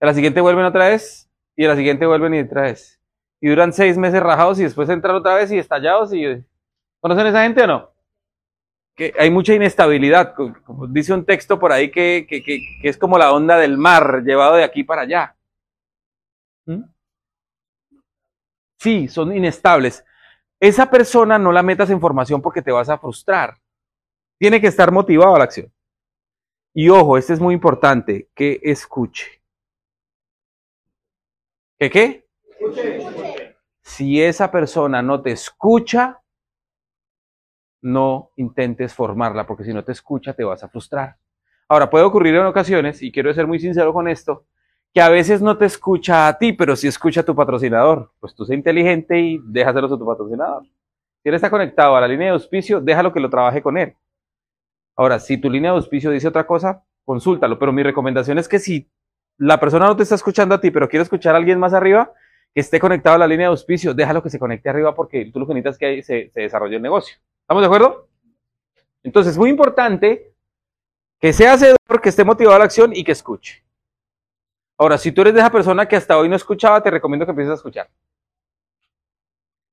A 0.00 0.06
la 0.06 0.14
siguiente 0.14 0.40
vuelven 0.40 0.64
otra 0.64 0.88
vez 0.88 1.30
y 1.56 1.64
a 1.64 1.68
la 1.68 1.76
siguiente 1.76 2.06
vuelven 2.06 2.34
y 2.34 2.40
otra 2.40 2.62
vez. 2.62 3.00
Y 3.40 3.48
duran 3.48 3.72
seis 3.72 3.96
meses 3.96 4.22
rajados 4.22 4.58
y 4.60 4.64
después 4.64 4.88
entran 4.88 5.16
otra 5.16 5.34
vez 5.34 5.50
y 5.50 5.58
estallados. 5.58 6.12
y 6.12 6.44
¿Conocen 7.00 7.26
a 7.26 7.28
esa 7.30 7.42
gente 7.44 7.62
o 7.62 7.66
no? 7.66 7.98
que 8.98 9.14
hay 9.16 9.30
mucha 9.30 9.54
inestabilidad. 9.54 10.34
Dice 10.88 11.14
un 11.14 11.24
texto 11.24 11.56
por 11.56 11.70
ahí 11.70 11.88
que, 11.88 12.26
es 12.82 12.98
como 12.98 13.16
la 13.16 13.32
onda 13.32 13.56
del 13.56 13.78
mar 13.78 14.24
llevado 14.24 14.56
de 14.56 14.64
aquí 14.64 14.82
para 14.82 15.02
allá. 15.02 15.36
¿Mm? 16.66 16.82
Sí, 18.78 19.08
son 19.08 19.36
inestables. 19.36 20.04
Esa 20.60 20.90
persona 20.90 21.38
no 21.38 21.52
la 21.52 21.62
metas 21.62 21.90
en 21.90 22.00
formación 22.00 22.40
porque 22.42 22.62
te 22.62 22.72
vas 22.72 22.88
a 22.88 22.98
frustrar. 22.98 23.58
Tiene 24.38 24.60
que 24.60 24.68
estar 24.68 24.92
motivado 24.92 25.34
a 25.34 25.38
la 25.38 25.44
acción. 25.44 25.72
Y 26.74 26.88
ojo, 26.88 27.18
este 27.18 27.32
es 27.32 27.40
muy 27.40 27.54
importante, 27.54 28.28
que 28.34 28.60
escuche. 28.62 29.42
¿Qué 31.78 31.90
qué? 31.90 32.28
Escuche. 32.48 33.56
Si 33.82 34.22
esa 34.22 34.50
persona 34.50 35.00
no 35.02 35.22
te 35.22 35.32
escucha, 35.32 36.20
no 37.82 38.32
intentes 38.36 38.92
formarla, 38.94 39.46
porque 39.46 39.64
si 39.64 39.72
no 39.72 39.82
te 39.84 39.92
escucha 39.92 40.34
te 40.34 40.44
vas 40.44 40.62
a 40.62 40.68
frustrar. 40.68 41.16
Ahora, 41.68 41.88
puede 41.90 42.04
ocurrir 42.04 42.34
en 42.34 42.46
ocasiones, 42.46 43.02
y 43.02 43.10
quiero 43.12 43.32
ser 43.32 43.46
muy 43.46 43.58
sincero 43.58 43.92
con 43.92 44.08
esto, 44.08 44.46
que 44.92 45.00
a 45.00 45.08
veces 45.08 45.42
no 45.42 45.56
te 45.58 45.66
escucha 45.66 46.28
a 46.28 46.38
ti, 46.38 46.52
pero 46.52 46.74
sí 46.76 46.88
escucha 46.88 47.20
a 47.20 47.24
tu 47.24 47.34
patrocinador. 47.34 48.12
Pues 48.20 48.34
tú 48.34 48.44
sé 48.44 48.54
inteligente 48.54 49.18
y 49.18 49.38
déjaselo 49.44 49.86
a 49.86 49.98
tu 49.98 50.06
patrocinador. 50.06 50.64
Si 51.22 51.28
él 51.28 51.34
está 51.34 51.50
conectado 51.50 51.96
a 51.96 52.00
la 52.00 52.08
línea 52.08 52.28
de 52.28 52.32
auspicio, 52.32 52.80
déjalo 52.80 53.12
que 53.12 53.20
lo 53.20 53.28
trabaje 53.28 53.60
con 53.62 53.76
él. 53.76 53.94
Ahora, 54.96 55.18
si 55.18 55.38
tu 55.38 55.50
línea 55.50 55.70
de 55.70 55.76
auspicio 55.76 56.10
dice 56.10 56.28
otra 56.28 56.46
cosa, 56.46 56.84
consúltalo, 57.04 57.58
pero 57.58 57.72
mi 57.72 57.82
recomendación 57.82 58.38
es 58.38 58.48
que 58.48 58.58
si 58.58 58.90
la 59.36 59.60
persona 59.60 59.86
no 59.86 59.96
te 59.96 60.02
está 60.02 60.16
escuchando 60.16 60.54
a 60.54 60.60
ti, 60.60 60.70
pero 60.70 60.88
quiere 60.88 61.02
escuchar 61.02 61.34
a 61.34 61.38
alguien 61.38 61.58
más 61.58 61.72
arriba, 61.72 62.12
que 62.54 62.60
esté 62.60 62.80
conectado 62.80 63.16
a 63.16 63.18
la 63.18 63.26
línea 63.26 63.46
de 63.46 63.52
auspicio, 63.52 63.94
déjalo 63.94 64.22
que 64.22 64.30
se 64.30 64.38
conecte 64.38 64.68
arriba 64.68 64.94
porque 64.94 65.30
tú 65.32 65.38
lo 65.38 65.46
que 65.46 65.54
necesitas 65.54 65.74
es 65.74 65.78
que 65.78 66.02
se, 66.02 66.30
se 66.30 66.40
desarrolle 66.40 66.76
el 66.76 66.82
negocio. 66.82 67.16
¿Estamos 67.42 67.62
de 67.62 67.66
acuerdo? 67.66 68.08
Entonces, 69.02 69.32
es 69.32 69.38
muy 69.38 69.50
importante 69.50 70.32
que 71.20 71.32
sea 71.32 71.54
hacedor, 71.54 71.78
que 72.02 72.08
esté 72.08 72.24
motivado 72.24 72.56
a 72.56 72.58
la 72.58 72.64
acción 72.64 72.92
y 72.94 73.04
que 73.04 73.12
escuche. 73.12 73.64
Ahora, 74.78 74.96
si 74.96 75.10
tú 75.10 75.22
eres 75.22 75.34
de 75.34 75.40
esa 75.40 75.50
persona 75.50 75.86
que 75.86 75.96
hasta 75.96 76.16
hoy 76.16 76.28
no 76.28 76.36
escuchaba, 76.36 76.80
te 76.80 76.90
recomiendo 76.90 77.26
que 77.26 77.30
empieces 77.30 77.50
a 77.50 77.56
escuchar. 77.56 77.90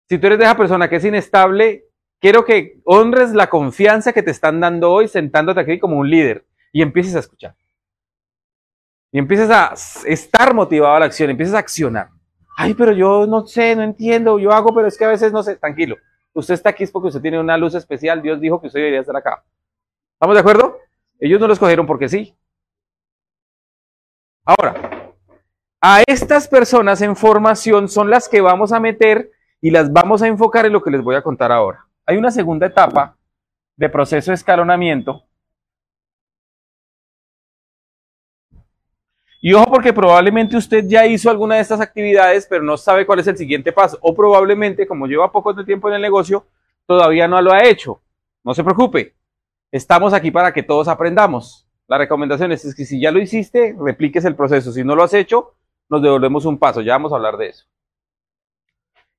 Si 0.09 0.17
tú 0.17 0.27
eres 0.27 0.39
de 0.39 0.45
esa 0.45 0.57
persona 0.57 0.89
que 0.89 0.95
es 0.95 1.05
inestable, 1.05 1.85
quiero 2.19 2.43
que 2.43 2.79
honres 2.85 3.31
la 3.33 3.47
confianza 3.49 4.13
que 4.13 4.23
te 4.23 4.31
están 4.31 4.59
dando 4.59 4.91
hoy 4.91 5.07
sentándote 5.07 5.59
aquí 5.61 5.79
como 5.79 5.97
un 5.97 6.09
líder 6.09 6.47
y 6.71 6.81
empieces 6.81 7.15
a 7.15 7.19
escuchar. 7.19 7.55
Y 9.11 9.19
empieces 9.19 9.49
a 9.51 9.73
estar 10.05 10.53
motivado 10.53 10.95
a 10.95 10.99
la 10.99 11.05
acción, 11.05 11.29
empieces 11.29 11.53
a 11.53 11.59
accionar. 11.59 12.09
Ay, 12.57 12.73
pero 12.73 12.91
yo 12.91 13.27
no 13.27 13.45
sé, 13.45 13.75
no 13.75 13.83
entiendo, 13.83 14.39
yo 14.39 14.51
hago, 14.51 14.73
pero 14.73 14.87
es 14.87 14.97
que 14.97 15.05
a 15.05 15.09
veces 15.09 15.31
no 15.31 15.43
sé. 15.43 15.55
Tranquilo, 15.55 15.97
usted 16.33 16.55
está 16.55 16.69
aquí 16.69 16.83
es 16.83 16.91
porque 16.91 17.09
usted 17.09 17.21
tiene 17.21 17.39
una 17.39 17.57
luz 17.57 17.75
especial, 17.75 18.21
Dios 18.21 18.41
dijo 18.41 18.59
que 18.59 18.67
usted 18.67 18.79
debería 18.79 19.01
estar 19.01 19.15
acá. 19.15 19.43
¿Estamos 20.13 20.35
de 20.35 20.39
acuerdo? 20.39 20.79
Ellos 21.19 21.39
no 21.39 21.47
lo 21.47 21.53
escogieron 21.53 21.85
porque 21.85 22.09
sí. 22.09 22.35
Ahora, 24.45 24.94
a 25.81 26.03
estas 26.07 26.47
personas 26.47 27.01
en 27.01 27.15
formación 27.15 27.87
son 27.87 28.09
las 28.09 28.27
que 28.27 28.41
vamos 28.41 28.71
a 28.71 28.79
meter 28.79 29.31
y 29.61 29.71
las 29.71 29.91
vamos 29.91 30.21
a 30.21 30.27
enfocar 30.27 30.65
en 30.65 30.73
lo 30.73 30.81
que 30.81 30.91
les 30.91 31.01
voy 31.01 31.15
a 31.15 31.21
contar 31.21 31.51
ahora. 31.51 31.85
Hay 32.05 32.17
una 32.17 32.31
segunda 32.31 32.67
etapa 32.67 33.17
de 33.75 33.89
proceso 33.89 34.31
de 34.31 34.35
escalonamiento. 34.35 35.23
Y 39.41 39.53
ojo 39.53 39.65
porque 39.69 39.93
probablemente 39.93 40.57
usted 40.57 40.85
ya 40.87 41.05
hizo 41.05 41.29
alguna 41.29 41.55
de 41.55 41.61
estas 41.61 41.79
actividades, 41.79 42.47
pero 42.49 42.63
no 42.63 42.77
sabe 42.77 43.05
cuál 43.05 43.19
es 43.19 43.27
el 43.27 43.37
siguiente 43.37 43.71
paso. 43.71 43.99
O 44.01 44.15
probablemente, 44.15 44.87
como 44.87 45.05
lleva 45.05 45.31
poco 45.31 45.53
de 45.53 45.63
tiempo 45.63 45.87
en 45.87 45.95
el 45.95 46.01
negocio, 46.01 46.47
todavía 46.87 47.27
no 47.27 47.39
lo 47.41 47.53
ha 47.53 47.63
hecho. 47.63 48.01
No 48.43 48.55
se 48.55 48.63
preocupe. 48.63 49.13
Estamos 49.71 50.13
aquí 50.13 50.31
para 50.31 50.51
que 50.51 50.63
todos 50.63 50.87
aprendamos. 50.87 51.67
La 51.87 51.99
recomendación 51.99 52.51
es, 52.51 52.73
que 52.73 52.85
si 52.85 52.99
ya 52.99 53.11
lo 53.11 53.19
hiciste, 53.19 53.75
repliques 53.79 54.25
el 54.25 54.35
proceso. 54.35 54.71
Si 54.71 54.83
no 54.83 54.95
lo 54.95 55.03
has 55.03 55.13
hecho, 55.13 55.53
nos 55.89 56.01
devolvemos 56.01 56.45
un 56.45 56.57
paso. 56.57 56.81
Ya 56.81 56.93
vamos 56.93 57.11
a 57.11 57.15
hablar 57.15 57.37
de 57.37 57.47
eso. 57.49 57.65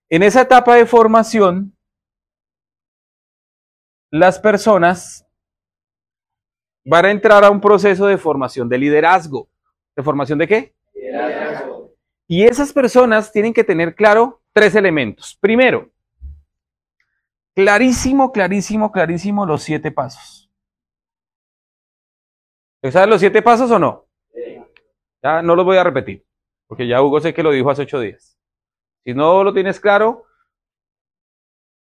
En 0.08 0.22
esa 0.22 0.42
etapa 0.42 0.76
de 0.76 0.86
formación, 0.86 1.76
las 4.10 4.38
personas 4.38 5.26
van 6.84 7.04
a 7.06 7.10
entrar 7.10 7.44
a 7.44 7.50
un 7.50 7.60
proceso 7.60 8.06
de 8.06 8.16
formación 8.16 8.68
de 8.68 8.78
liderazgo. 8.78 9.48
¿De 9.96 10.02
formación 10.02 10.38
de 10.38 10.46
qué? 10.46 10.74
Liderazgo. 10.94 11.94
Y 12.28 12.44
esas 12.44 12.72
personas 12.72 13.32
tienen 13.32 13.52
que 13.52 13.64
tener 13.64 13.94
claro 13.94 14.42
tres 14.52 14.74
elementos. 14.74 15.36
Primero, 15.40 15.90
clarísimo, 17.54 18.32
clarísimo, 18.32 18.92
clarísimo 18.92 19.44
los 19.44 19.62
siete 19.62 19.90
pasos. 19.90 20.50
¿Sabes 22.90 23.08
los 23.08 23.20
siete 23.20 23.42
pasos 23.42 23.70
o 23.70 23.78
no? 23.78 24.06
Ya 25.22 25.42
no 25.42 25.56
los 25.56 25.64
voy 25.64 25.76
a 25.76 25.82
repetir, 25.82 26.24
porque 26.66 26.86
ya 26.86 27.02
Hugo 27.02 27.20
sé 27.20 27.34
que 27.34 27.42
lo 27.42 27.50
dijo 27.50 27.70
hace 27.70 27.82
ocho 27.82 28.00
días. 28.00 28.38
Si 29.04 29.14
no 29.14 29.44
lo 29.44 29.52
tienes 29.52 29.78
claro, 29.80 30.26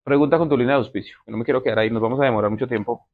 Pregunta 0.04 0.38
con 0.38 0.50
tu 0.50 0.58
línea 0.58 0.76
de 0.76 0.80
auspicio. 0.80 1.18
No 1.26 1.38
me 1.38 1.46
quiero 1.46 1.64
quedar 1.64 1.80
ahí, 1.80 1.90
nos 1.90 2.02
vamos 2.02 2.20
a 2.20 2.26
demorar 2.26 2.52
mucho 2.52 2.68
tiempo. 2.68 3.08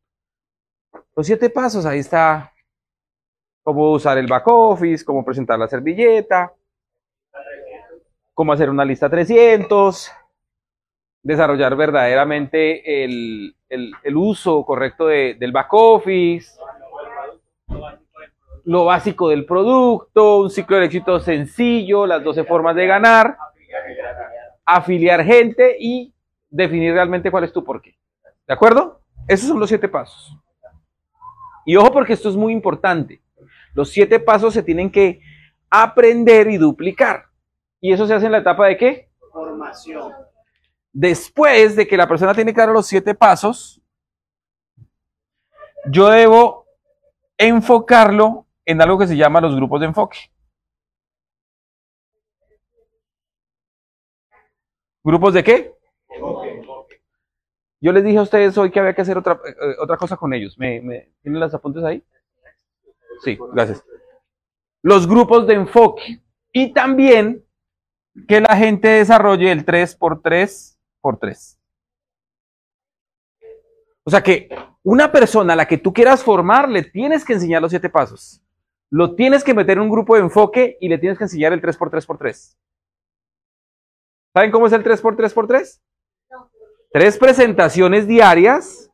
Los 1.15 1.27
siete 1.27 1.49
pasos, 1.49 1.85
ahí 1.85 1.99
está. 1.99 2.51
Cómo 3.63 3.91
usar 3.91 4.17
el 4.17 4.25
back 4.25 4.47
office, 4.47 5.05
cómo 5.05 5.23
presentar 5.23 5.59
la 5.59 5.67
servilleta, 5.67 6.51
cómo 8.33 8.53
hacer 8.53 8.69
una 8.71 8.83
lista 8.83 9.07
300, 9.07 10.11
desarrollar 11.21 11.75
verdaderamente 11.75 13.03
el, 13.03 13.55
uso 14.15 14.65
correcto 14.65 15.05
del 15.05 15.51
back 15.51 15.71
office, 15.73 16.59
lo 18.69 18.85
básico 18.85 19.29
del 19.29 19.47
producto, 19.47 20.41
un 20.41 20.51
ciclo 20.51 20.77
de 20.77 20.85
éxito 20.85 21.19
sencillo, 21.19 22.05
las 22.05 22.23
12 22.23 22.43
formas 22.43 22.75
de 22.75 22.85
ganar, 22.85 23.35
afiliar 24.63 25.23
gente 25.23 25.75
y 25.79 26.13
definir 26.51 26.93
realmente 26.93 27.31
cuál 27.31 27.45
es 27.45 27.51
tu 27.51 27.63
porqué. 27.63 27.97
¿De 28.47 28.53
acuerdo? 28.53 29.01
Esos 29.27 29.47
son 29.47 29.59
los 29.59 29.69
siete 29.69 29.89
pasos. 29.89 30.37
Y 31.65 31.77
ojo 31.77 31.91
porque 31.91 32.13
esto 32.13 32.29
es 32.29 32.35
muy 32.35 32.53
importante. 32.53 33.23
Los 33.73 33.89
siete 33.89 34.19
pasos 34.19 34.53
se 34.53 34.61
tienen 34.61 34.91
que 34.91 35.19
aprender 35.67 36.47
y 36.51 36.57
duplicar. 36.57 37.25
¿Y 37.81 37.91
eso 37.91 38.05
se 38.05 38.13
hace 38.13 38.27
en 38.27 38.33
la 38.33 38.37
etapa 38.37 38.67
de 38.67 38.77
qué? 38.77 39.09
Formación. 39.31 40.13
Después 40.93 41.75
de 41.75 41.87
que 41.87 41.97
la 41.97 42.07
persona 42.07 42.35
tiene 42.35 42.53
claro 42.53 42.73
los 42.73 42.85
siete 42.85 43.15
pasos, 43.15 43.81
yo 45.87 46.09
debo 46.09 46.67
enfocarlo 47.35 48.45
en 48.69 48.79
algo 48.83 48.99
que 48.99 49.07
se 49.07 49.17
llama 49.17 49.41
los 49.41 49.55
grupos 49.55 49.79
de 49.79 49.87
enfoque. 49.87 50.19
¿Grupos 55.03 55.33
de 55.33 55.43
qué? 55.43 55.73
Yo 57.81 57.91
les 57.91 58.03
dije 58.03 58.19
a 58.19 58.21
ustedes 58.21 58.55
hoy 58.59 58.69
que 58.69 58.79
había 58.79 58.93
que 58.93 59.01
hacer 59.01 59.17
otra, 59.17 59.41
eh, 59.43 59.75
otra 59.81 59.97
cosa 59.97 60.17
con 60.17 60.35
ellos. 60.35 60.55
¿Me, 60.59 61.09
tienen 61.23 61.39
las 61.39 61.53
apuntes 61.55 61.83
ahí? 61.83 62.03
Sí, 63.23 63.39
gracias. 63.53 63.83
Los 64.83 65.07
grupos 65.07 65.47
de 65.47 65.55
enfoque. 65.55 66.21
Y 66.53 66.71
también 66.71 67.43
que 68.27 68.39
la 68.39 68.55
gente 68.55 68.87
desarrolle 68.87 69.51
el 69.51 69.65
3x3 69.65 70.77
por 71.01 71.17
3. 71.17 71.59
O 74.03 74.11
sea 74.11 74.21
que 74.21 74.49
una 74.83 75.11
persona 75.11 75.53
a 75.53 75.55
la 75.55 75.67
que 75.67 75.79
tú 75.79 75.91
quieras 75.91 76.23
formar 76.23 76.69
le 76.69 76.83
tienes 76.83 77.25
que 77.25 77.33
enseñar 77.33 77.63
los 77.63 77.71
siete 77.71 77.89
pasos. 77.89 78.43
Lo 78.91 79.15
tienes 79.15 79.43
que 79.43 79.53
meter 79.53 79.77
en 79.77 79.83
un 79.83 79.89
grupo 79.89 80.15
de 80.15 80.21
enfoque 80.21 80.77
y 80.79 80.89
le 80.89 80.97
tienes 80.97 81.17
que 81.17 81.25
enseñar 81.25 81.53
el 81.53 81.61
3x3x3. 81.61 82.55
¿Saben 84.33 84.51
cómo 84.51 84.67
es 84.67 84.73
el 84.73 84.83
3x3x3? 84.83 85.79
tres 86.91 87.17
presentaciones 87.17 88.07
diarias 88.07 88.91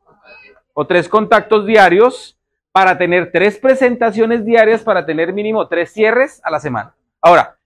o 0.74 0.86
tres 0.86 1.08
contactos 1.08 1.66
diarios 1.66 2.38
para 2.72 2.98
tener 2.98 3.32
tres 3.32 3.58
presentaciones 3.58 4.44
diarias 4.44 4.82
para 4.82 5.06
tener 5.06 5.32
mínimo 5.32 5.66
tres 5.66 5.92
cierres 5.92 6.40
a 6.44 6.50
la 6.50 6.60
semana. 6.60 6.94
Ahora, 7.22 7.58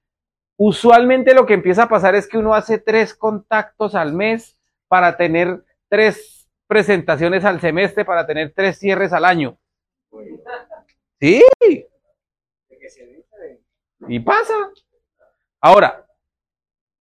usualmente 0.57 1.35
lo 1.35 1.47
que 1.47 1.55
empieza 1.55 1.85
a 1.85 1.89
pasar 1.89 2.15
es 2.15 2.29
que 2.29 2.39
uno 2.39 2.55
hace 2.55 2.79
tres 2.79 3.15
contactos 3.15 3.97
al 3.97 4.13
mes 4.13 4.57
para 4.87 5.17
tener 5.17 5.65
tres 5.89 6.49
presentaciones 6.69 7.45
al 7.45 7.61
semestre, 7.61 8.05
para 8.05 8.25
tener 8.27 8.53
tres 8.55 8.79
cierres 8.79 9.13
al 9.13 9.25
año. 9.25 9.59
Sí. 11.19 11.43
Y 14.09 14.21
pasa. 14.21 14.55
Ahora, 15.61 16.07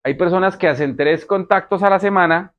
hay 0.03 0.15
personas 0.15 0.57
que 0.57 0.69
hacen 0.69 0.97
tres 0.97 1.25
contactos 1.25 1.83
a 1.83 1.91
la 1.91 2.01
semana 2.01 2.55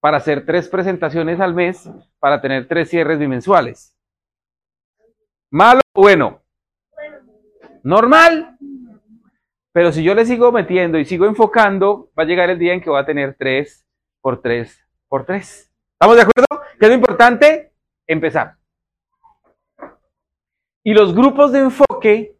para 0.00 0.16
hacer 0.16 0.44
tres 0.44 0.68
presentaciones 0.68 1.38
al 1.40 1.54
mes, 1.54 1.88
para 2.18 2.40
tener 2.40 2.66
tres 2.66 2.90
cierres 2.90 3.18
bimensuales. 3.18 3.96
¿Malo 5.50 5.80
o 5.94 6.02
bueno? 6.02 6.42
Normal. 7.84 8.56
Pero 9.72 9.92
si 9.92 10.02
yo 10.02 10.14
le 10.14 10.26
sigo 10.26 10.50
metiendo 10.52 10.98
y 10.98 11.04
sigo 11.04 11.26
enfocando, 11.26 12.10
va 12.18 12.24
a 12.24 12.26
llegar 12.26 12.50
el 12.50 12.58
día 12.58 12.74
en 12.74 12.80
que 12.80 12.90
voy 12.90 13.00
a 13.00 13.06
tener 13.06 13.36
tres 13.38 13.86
por 14.20 14.40
tres 14.42 14.78
por 15.08 15.24
tres. 15.24 15.70
¿Estamos 15.92 16.16
de 16.16 16.22
acuerdo? 16.22 16.66
¿Qué 16.78 16.86
es 16.86 16.88
lo 16.88 16.94
importante? 16.94 17.72
Empezar. 18.06 18.56
Y 20.82 20.94
los 20.94 21.14
grupos 21.14 21.52
de 21.52 21.60
enfoque 21.60 22.36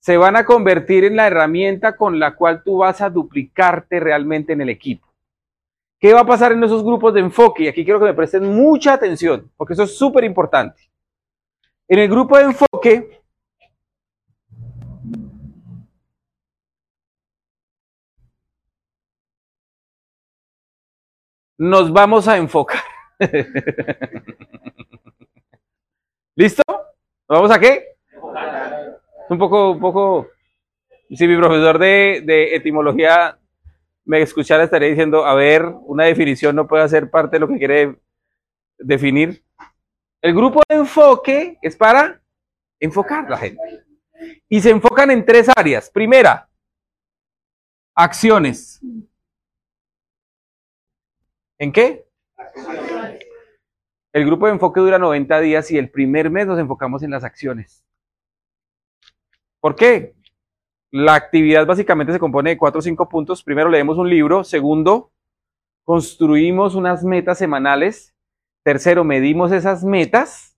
se 0.00 0.16
van 0.16 0.36
a 0.36 0.44
convertir 0.44 1.04
en 1.04 1.16
la 1.16 1.26
herramienta 1.26 1.96
con 1.96 2.18
la 2.18 2.34
cual 2.34 2.62
tú 2.62 2.78
vas 2.78 3.00
a 3.00 3.10
duplicarte 3.10 4.00
realmente 4.00 4.52
en 4.52 4.60
el 4.60 4.68
equipo. 4.68 5.08
¿Qué 6.00 6.14
va 6.14 6.20
a 6.20 6.26
pasar 6.26 6.52
en 6.52 6.62
esos 6.62 6.84
grupos 6.84 7.12
de 7.14 7.20
enfoque? 7.20 7.64
Y 7.64 7.68
aquí 7.68 7.84
quiero 7.84 7.98
que 7.98 8.06
me 8.06 8.14
presten 8.14 8.44
mucha 8.44 8.92
atención, 8.92 9.50
porque 9.56 9.72
eso 9.72 9.82
es 9.82 9.98
súper 9.98 10.22
importante. 10.24 10.88
En 11.88 11.98
el 11.98 12.08
grupo 12.08 12.38
de 12.38 12.44
enfoque, 12.44 13.20
nos 21.58 21.92
vamos 21.92 22.28
a 22.28 22.36
enfocar. 22.36 22.82
¿Listo? 26.36 26.62
¿Nos 26.68 27.38
vamos 27.38 27.50
a 27.50 27.58
qué? 27.58 27.96
Un 29.30 29.38
poco, 29.38 29.72
un 29.72 29.80
poco. 29.80 30.28
Si 31.10 31.26
mi 31.26 31.36
profesor 31.36 31.78
de, 31.78 32.22
de 32.24 32.54
etimología 32.54 33.38
me 34.04 34.22
escuchara 34.22 34.64
estaría 34.64 34.88
diciendo, 34.88 35.26
a 35.26 35.34
ver, 35.34 35.64
una 35.64 36.04
definición 36.04 36.56
no 36.56 36.66
puede 36.66 36.88
ser 36.88 37.10
parte 37.10 37.36
de 37.36 37.40
lo 37.40 37.48
que 37.48 37.58
quiere 37.58 37.96
definir. 38.78 39.44
El 40.22 40.34
grupo 40.34 40.62
de 40.68 40.76
enfoque 40.76 41.58
es 41.60 41.76
para 41.76 42.20
enfocar 42.80 43.26
a 43.26 43.30
la 43.30 43.36
gente. 43.36 43.84
Y 44.48 44.60
se 44.60 44.70
enfocan 44.70 45.10
en 45.10 45.24
tres 45.24 45.48
áreas. 45.54 45.90
Primera, 45.90 46.48
acciones. 47.94 48.80
¿En 51.58 51.72
qué? 51.72 52.06
El 54.12 54.24
grupo 54.24 54.46
de 54.46 54.52
enfoque 54.52 54.80
dura 54.80 54.98
90 54.98 55.40
días 55.40 55.70
y 55.70 55.78
el 55.78 55.90
primer 55.90 56.30
mes 56.30 56.46
nos 56.46 56.58
enfocamos 56.58 57.02
en 57.02 57.10
las 57.10 57.24
acciones. 57.24 57.84
¿Por 59.60 59.74
qué? 59.74 60.14
La 60.90 61.14
actividad 61.14 61.66
básicamente 61.66 62.12
se 62.12 62.18
compone 62.18 62.50
de 62.50 62.56
cuatro 62.56 62.78
o 62.78 62.82
cinco 62.82 63.08
puntos. 63.08 63.42
Primero 63.42 63.68
leemos 63.68 63.98
un 63.98 64.08
libro. 64.08 64.44
Segundo, 64.44 65.12
construimos 65.84 66.74
unas 66.74 67.04
metas 67.04 67.38
semanales. 67.38 68.14
Tercero, 68.62 69.04
medimos 69.04 69.52
esas 69.52 69.84
metas. 69.84 70.56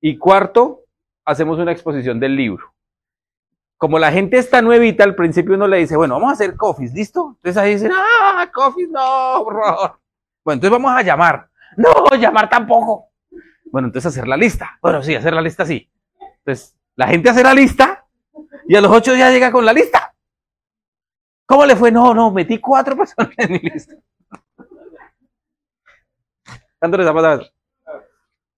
Y 0.00 0.18
cuarto, 0.18 0.84
hacemos 1.24 1.58
una 1.58 1.72
exposición 1.72 2.20
del 2.20 2.36
libro. 2.36 2.72
Como 3.76 3.98
la 3.98 4.12
gente 4.12 4.38
está 4.38 4.62
nuevita, 4.62 5.02
al 5.02 5.16
principio 5.16 5.54
uno 5.54 5.66
le 5.66 5.78
dice, 5.78 5.96
bueno, 5.96 6.14
vamos 6.14 6.30
a 6.30 6.32
hacer 6.34 6.56
coffees, 6.56 6.92
¿listo? 6.92 7.36
Entonces 7.36 7.56
ahí 7.56 7.72
dicen, 7.74 7.90
ah, 7.92 8.48
coffees, 8.52 8.88
no, 8.90 9.40
horror. 9.40 9.98
Bueno, 10.44 10.56
entonces 10.56 10.70
vamos 10.70 10.92
a 10.92 11.02
llamar. 11.02 11.48
No, 11.76 12.08
llamar 12.16 12.48
tampoco. 12.48 13.08
Bueno, 13.72 13.88
entonces 13.88 14.12
hacer 14.12 14.28
la 14.28 14.36
lista. 14.36 14.78
Bueno, 14.80 15.02
sí, 15.02 15.14
hacer 15.14 15.32
la 15.32 15.40
lista 15.40 15.64
sí. 15.64 15.90
Entonces, 16.38 16.76
la 16.94 17.08
gente 17.08 17.30
hace 17.30 17.42
la 17.42 17.54
lista 17.54 18.01
y 18.66 18.76
a 18.76 18.80
los 18.80 18.90
ocho 18.90 19.12
días 19.12 19.32
llega 19.32 19.50
con 19.50 19.64
la 19.64 19.72
lista. 19.72 20.14
¿Cómo 21.46 21.66
le 21.66 21.76
fue? 21.76 21.90
No, 21.90 22.14
no, 22.14 22.30
metí 22.30 22.58
cuatro 22.58 22.96
personas 22.96 23.32
en 23.36 23.52
mi 23.52 23.58
lista. 23.58 23.94
¿Cuánto 26.78 26.98
les 26.98 27.06
ha 27.06 27.14
pasado 27.14 27.42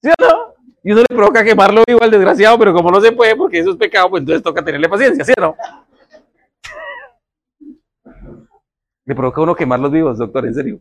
¿Sí 0.03 0.09
o 0.09 0.15
no? 0.19 0.55
Y 0.83 0.93
uno 0.93 1.01
le 1.01 1.17
provoca 1.17 1.43
quemarlo 1.43 1.83
vivo 1.87 2.03
al 2.03 2.11
desgraciado, 2.11 2.59
pero 2.59 2.75
como 2.75 2.91
no 2.91 3.01
se 3.01 3.13
puede 3.13 3.35
porque 3.37 3.59
eso 3.59 3.71
es 3.71 3.77
pecado, 3.77 4.11
pues 4.11 4.21
entonces 4.21 4.43
toca 4.43 4.63
tenerle 4.63 4.89
paciencia, 4.89 5.25
¿sí 5.25 5.33
o 5.37 5.41
no? 5.41 5.57
Le 9.07 9.15
provoca 9.15 9.41
a 9.41 9.45
uno 9.45 9.55
quemar 9.55 9.81
los 9.81 9.91
vivos, 9.91 10.19
doctor, 10.19 10.47
en 10.47 10.55
serio. 10.55 10.81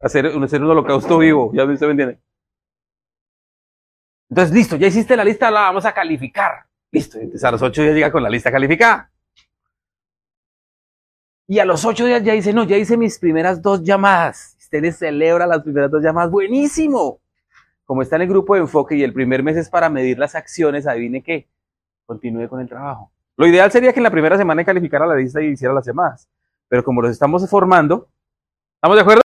Hacer, 0.00 0.26
hacer 0.26 0.62
un 0.62 0.70
holocausto 0.70 1.18
vivo, 1.18 1.50
ya 1.54 1.64
usted 1.64 1.86
me 1.86 1.92
entiende. 1.92 2.20
Entonces, 4.30 4.54
listo, 4.54 4.76
ya 4.76 4.86
hiciste 4.86 5.16
la 5.16 5.24
lista, 5.24 5.50
la 5.50 5.62
vamos 5.62 5.84
a 5.84 5.92
calificar. 5.92 6.67
Listo, 6.90 7.18
entonces 7.18 7.44
a 7.44 7.50
los 7.50 7.62
ocho 7.62 7.82
días 7.82 7.94
llega 7.94 8.12
con 8.12 8.22
la 8.22 8.30
lista 8.30 8.50
calificada. 8.50 9.10
Y 11.46 11.58
a 11.58 11.64
los 11.64 11.84
ocho 11.84 12.04
días 12.04 12.22
ya 12.22 12.34
dice, 12.34 12.52
no, 12.52 12.64
ya 12.64 12.76
hice 12.76 12.96
mis 12.96 13.18
primeras 13.18 13.62
dos 13.62 13.82
llamadas. 13.82 14.56
Usted 14.58 14.82
le 14.82 14.92
celebra 14.92 15.46
las 15.46 15.62
primeras 15.62 15.90
dos 15.90 16.02
llamadas. 16.02 16.30
Buenísimo. 16.30 17.20
Como 17.84 18.02
está 18.02 18.16
en 18.16 18.22
el 18.22 18.28
grupo 18.28 18.54
de 18.54 18.60
enfoque 18.60 18.96
y 18.96 19.02
el 19.02 19.14
primer 19.14 19.42
mes 19.42 19.56
es 19.56 19.70
para 19.70 19.88
medir 19.88 20.18
las 20.18 20.34
acciones, 20.34 20.86
adivine 20.86 21.22
qué. 21.22 21.48
Continúe 22.04 22.48
con 22.48 22.60
el 22.60 22.68
trabajo. 22.68 23.10
Lo 23.38 23.46
ideal 23.46 23.70
sería 23.70 23.92
que 23.92 24.00
en 24.00 24.04
la 24.04 24.10
primera 24.10 24.36
semana 24.36 24.64
calificara 24.64 25.06
la 25.06 25.14
lista 25.14 25.40
y 25.40 25.46
hiciera 25.46 25.72
las 25.72 25.86
llamadas. 25.86 26.28
Pero 26.68 26.84
como 26.84 27.00
los 27.00 27.10
estamos 27.10 27.48
formando, 27.48 28.10
¿estamos 28.74 28.96
de 28.96 29.00
acuerdo? 29.00 29.22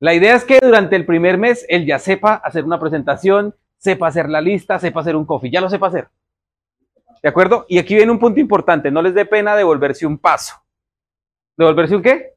La 0.00 0.12
idea 0.12 0.34
es 0.34 0.44
que 0.44 0.58
durante 0.60 0.96
el 0.96 1.06
primer 1.06 1.38
mes 1.38 1.64
él 1.70 1.86
ya 1.86 1.98
sepa 1.98 2.34
hacer 2.34 2.64
una 2.64 2.78
presentación, 2.78 3.54
sepa 3.78 4.08
hacer 4.08 4.28
la 4.28 4.40
lista, 4.40 4.78
sepa 4.78 5.00
hacer 5.00 5.16
un 5.16 5.24
coffee, 5.24 5.50
ya 5.50 5.60
lo 5.60 5.68
sepa 5.68 5.88
hacer. 5.88 6.08
¿De 7.22 7.28
acuerdo? 7.28 7.66
Y 7.68 7.78
aquí 7.78 7.94
viene 7.94 8.12
un 8.12 8.18
punto 8.18 8.40
importante, 8.40 8.90
no 8.90 9.02
les 9.02 9.14
dé 9.14 9.24
pena 9.24 9.56
devolverse 9.56 10.06
un 10.06 10.18
paso. 10.18 10.54
¿Devolverse 11.56 11.96
un 11.96 12.02
qué? 12.02 12.36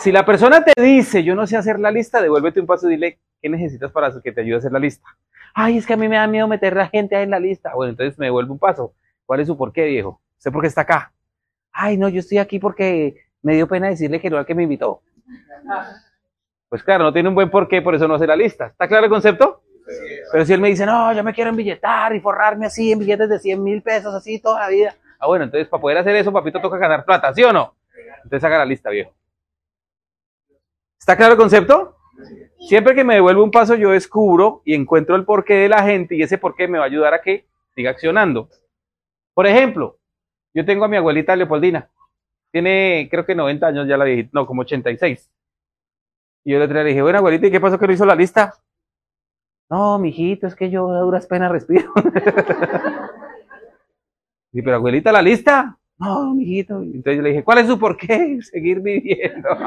Si 0.00 0.12
la 0.12 0.24
persona 0.26 0.62
te 0.62 0.80
dice, 0.80 1.24
yo 1.24 1.34
no 1.34 1.46
sé 1.46 1.56
hacer 1.56 1.80
la 1.80 1.90
lista, 1.90 2.20
devuélvete 2.20 2.60
un 2.60 2.66
paso 2.66 2.86
y 2.86 2.92
dile, 2.92 3.18
¿qué 3.40 3.48
necesitas 3.48 3.90
para 3.90 4.12
que 4.22 4.32
te 4.32 4.42
ayude 4.42 4.56
a 4.56 4.58
hacer 4.58 4.72
la 4.72 4.78
lista? 4.78 5.06
Ay, 5.54 5.78
es 5.78 5.86
que 5.86 5.94
a 5.94 5.96
mí 5.96 6.08
me 6.08 6.16
da 6.16 6.26
miedo 6.26 6.46
meter 6.46 6.76
la 6.76 6.88
gente 6.88 7.16
ahí 7.16 7.24
en 7.24 7.30
la 7.30 7.40
lista. 7.40 7.74
Bueno, 7.74 7.90
entonces 7.90 8.18
me 8.18 8.26
devuelve 8.26 8.52
un 8.52 8.58
paso. 8.58 8.94
¿Cuál 9.24 9.40
es 9.40 9.46
su 9.46 9.56
porqué, 9.56 9.86
viejo? 9.86 10.20
Sé 10.36 10.50
por 10.52 10.60
qué 10.62 10.68
está 10.68 10.82
acá. 10.82 11.12
Ay, 11.72 11.96
no, 11.96 12.08
yo 12.08 12.20
estoy 12.20 12.38
aquí 12.38 12.58
porque 12.58 13.22
me 13.42 13.54
dio 13.54 13.66
pena 13.66 13.88
decirle 13.88 14.20
que 14.20 14.30
no 14.30 14.36
al 14.36 14.46
que 14.46 14.54
me 14.54 14.64
invitó. 14.64 15.02
Pues 16.68 16.82
claro, 16.82 17.04
no 17.04 17.12
tiene 17.12 17.28
un 17.28 17.34
buen 17.34 17.50
porqué, 17.50 17.80
por 17.80 17.94
eso 17.94 18.06
no 18.06 18.14
hace 18.14 18.26
la 18.26 18.36
lista. 18.36 18.66
¿Está 18.66 18.86
claro 18.86 19.04
el 19.04 19.10
concepto? 19.10 19.62
Pero 20.30 20.44
si 20.44 20.52
él 20.52 20.60
me 20.60 20.68
dice, 20.68 20.84
no, 20.84 21.12
yo 21.12 21.24
me 21.24 21.32
quiero 21.32 21.50
embilletar 21.50 22.14
y 22.14 22.20
forrarme 22.20 22.66
así 22.66 22.92
en 22.92 22.98
billetes 22.98 23.28
de 23.28 23.38
100 23.38 23.62
mil 23.62 23.82
pesos, 23.82 24.14
así 24.14 24.38
toda 24.38 24.60
la 24.60 24.68
vida. 24.68 24.94
Ah, 25.18 25.26
bueno, 25.26 25.44
entonces 25.44 25.68
para 25.68 25.80
poder 25.80 25.98
hacer 25.98 26.14
eso, 26.16 26.32
papito, 26.32 26.60
toca 26.60 26.76
ganar 26.76 27.04
plata, 27.04 27.32
¿sí 27.32 27.42
o 27.42 27.52
no? 27.52 27.74
Entonces 28.22 28.44
haga 28.44 28.58
la 28.58 28.64
lista, 28.64 28.90
viejo. 28.90 29.12
¿Está 30.98 31.16
claro 31.16 31.32
el 31.32 31.38
concepto? 31.38 31.96
Siempre 32.58 32.94
que 32.94 33.04
me 33.04 33.14
devuelvo 33.14 33.44
un 33.44 33.50
paso, 33.50 33.74
yo 33.76 33.90
descubro 33.90 34.62
y 34.64 34.74
encuentro 34.74 35.16
el 35.16 35.24
porqué 35.24 35.54
de 35.54 35.68
la 35.68 35.82
gente 35.82 36.16
y 36.16 36.22
ese 36.22 36.38
porqué 36.38 36.68
me 36.68 36.78
va 36.78 36.84
a 36.84 36.88
ayudar 36.88 37.14
a 37.14 37.22
que 37.22 37.46
siga 37.74 37.90
accionando. 37.90 38.48
Por 39.32 39.46
ejemplo, 39.46 39.98
yo 40.52 40.64
tengo 40.64 40.84
a 40.84 40.88
mi 40.88 40.96
abuelita 40.96 41.36
Leopoldina. 41.36 41.88
Tiene, 42.50 43.08
creo 43.10 43.24
que 43.24 43.34
90 43.34 43.66
años 43.66 43.88
ya 43.88 43.96
la 43.96 44.04
viejita, 44.04 44.30
no, 44.32 44.46
como 44.46 44.62
86. 44.62 45.30
Y 46.44 46.52
yo 46.52 46.58
le 46.58 46.84
dije, 46.84 47.02
bueno, 47.02 47.18
abuelita, 47.18 47.46
¿y 47.46 47.50
qué 47.50 47.60
pasó 47.60 47.78
que 47.78 47.86
no 47.86 47.92
hizo 47.92 48.06
la 48.06 48.14
lista? 48.14 48.54
No, 49.70 49.98
mijito, 49.98 50.46
es 50.46 50.54
que 50.54 50.70
yo 50.70 50.90
a 50.90 51.00
duras 51.00 51.26
penas 51.26 51.52
respiro. 51.52 51.92
y 54.52 54.62
pero 54.62 54.76
abuelita, 54.76 55.12
¿la 55.12 55.20
lista? 55.20 55.78
No, 55.98 56.34
mijito. 56.34 56.80
Entonces 56.80 57.16
yo 57.16 57.22
le 57.22 57.30
dije, 57.30 57.44
¿cuál 57.44 57.58
es 57.58 57.66
su 57.66 57.78
por 57.78 57.96
qué? 57.96 58.40
Seguir 58.50 58.80
viviendo. 58.80 59.48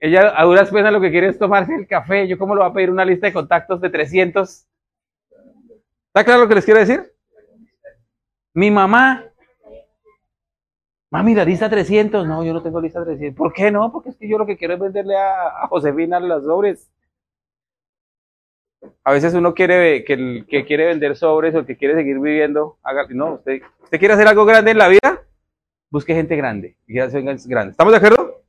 Ella 0.00 0.38
a 0.38 0.44
duras 0.44 0.70
penas 0.70 0.92
lo 0.92 1.00
que 1.00 1.10
quiere 1.10 1.28
es 1.28 1.38
tomarse 1.38 1.74
el 1.74 1.86
café. 1.86 2.28
¿Yo 2.28 2.36
cómo 2.36 2.54
le 2.54 2.60
voy 2.60 2.70
a 2.70 2.74
pedir 2.74 2.90
una 2.90 3.06
lista 3.06 3.26
de 3.26 3.32
contactos 3.32 3.80
de 3.80 3.88
300? 3.88 4.66
¿Está 6.08 6.24
claro 6.24 6.42
lo 6.42 6.48
que 6.48 6.56
les 6.56 6.64
quiero 6.66 6.80
decir? 6.80 7.10
Mi 8.52 8.70
mamá 8.70 9.24
Mami, 11.14 11.32
la 11.32 11.44
lista 11.44 11.70
300. 11.70 12.26
No, 12.26 12.42
yo 12.42 12.52
no 12.52 12.60
tengo 12.60 12.80
lista 12.80 13.04
300. 13.04 13.38
¿Por 13.38 13.52
qué 13.52 13.70
no? 13.70 13.92
Porque 13.92 14.08
es 14.08 14.16
que 14.16 14.28
yo 14.28 14.36
lo 14.36 14.44
que 14.44 14.56
quiero 14.56 14.74
es 14.74 14.80
venderle 14.80 15.16
a, 15.16 15.68
Josefina 15.68 16.18
las 16.18 16.42
sobres. 16.42 16.90
A 19.04 19.12
veces 19.12 19.32
uno 19.32 19.54
quiere 19.54 20.02
que, 20.04 20.44
que 20.48 20.64
quiere 20.64 20.86
vender 20.86 21.14
sobres 21.14 21.54
o 21.54 21.64
que 21.64 21.76
quiere 21.76 21.94
seguir 21.94 22.18
viviendo. 22.18 22.78
Haga, 22.82 23.06
no, 23.10 23.34
usted, 23.34 23.62
quiere 23.90 24.14
hacer 24.14 24.26
algo 24.26 24.44
grande 24.44 24.72
en 24.72 24.78
la 24.78 24.88
vida, 24.88 25.22
busque 25.88 26.16
gente 26.16 26.34
grande. 26.34 26.76
Y 26.88 26.94
grande. 26.94 27.70
¿Estamos 27.70 27.92
de 27.92 27.96
acuerdo? 27.96 28.42